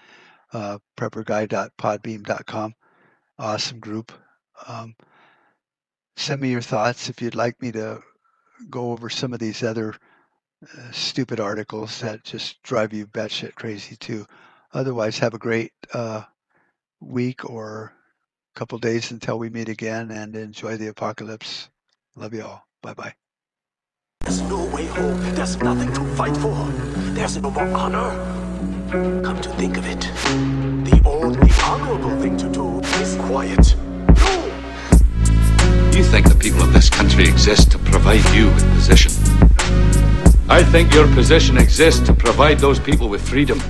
uh, 0.52 0.78
prepperguy.podbean.com. 0.96 2.74
Awesome 3.38 3.78
group. 3.78 4.10
Um, 4.66 4.96
send 6.16 6.40
me 6.40 6.50
your 6.50 6.62
thoughts 6.62 7.08
if 7.08 7.22
you'd 7.22 7.36
like 7.36 7.62
me 7.62 7.70
to 7.70 8.02
go 8.70 8.90
over 8.90 9.08
some 9.08 9.32
of 9.32 9.38
these 9.38 9.62
other 9.62 9.94
uh, 10.64 10.90
stupid 10.90 11.38
articles 11.38 12.00
that 12.00 12.24
just 12.24 12.60
drive 12.64 12.92
you 12.92 13.06
batshit 13.06 13.54
crazy 13.54 13.94
too. 13.94 14.26
Otherwise, 14.74 15.18
have 15.20 15.34
a 15.34 15.38
great 15.38 15.72
uh, 15.92 16.22
week 17.00 17.48
or 17.48 17.92
couple 18.54 18.78
days 18.78 19.10
until 19.10 19.38
we 19.38 19.50
meet 19.50 19.68
again 19.68 20.10
and 20.10 20.36
enjoy 20.36 20.76
the 20.76 20.88
apocalypse. 20.88 21.68
Love 22.16 22.34
you 22.34 22.42
all. 22.42 22.66
Bye 22.82 22.94
bye. 22.94 23.14
There's 24.20 24.42
no 24.42 24.64
way 24.66 24.86
home. 24.86 25.20
There's 25.34 25.56
nothing 25.58 25.92
to 25.92 26.04
fight 26.14 26.36
for. 26.36 26.54
There's 27.14 27.36
no 27.36 27.50
more 27.50 27.66
honor. 27.68 28.10
Come 29.22 29.40
to 29.40 29.48
think 29.50 29.76
of 29.76 29.86
it, 29.86 30.00
the 30.84 31.02
only 31.04 31.50
honorable 31.62 32.20
thing 32.20 32.36
to 32.38 32.48
do 32.48 32.80
is 33.02 33.16
quiet. 33.16 33.74
No! 33.76 34.44
You 35.92 36.04
think 36.04 36.28
the 36.28 36.36
people 36.38 36.62
of 36.62 36.72
this 36.72 36.88
country 36.88 37.24
exist 37.24 37.72
to 37.72 37.78
provide 37.78 38.24
you 38.34 38.46
with 38.46 38.64
position. 38.74 39.10
I 40.48 40.62
think 40.62 40.94
your 40.94 41.08
position 41.14 41.58
exists 41.58 42.06
to 42.06 42.14
provide 42.14 42.58
those 42.60 42.78
people 42.78 43.08
with 43.08 43.26
freedom. 43.26 43.60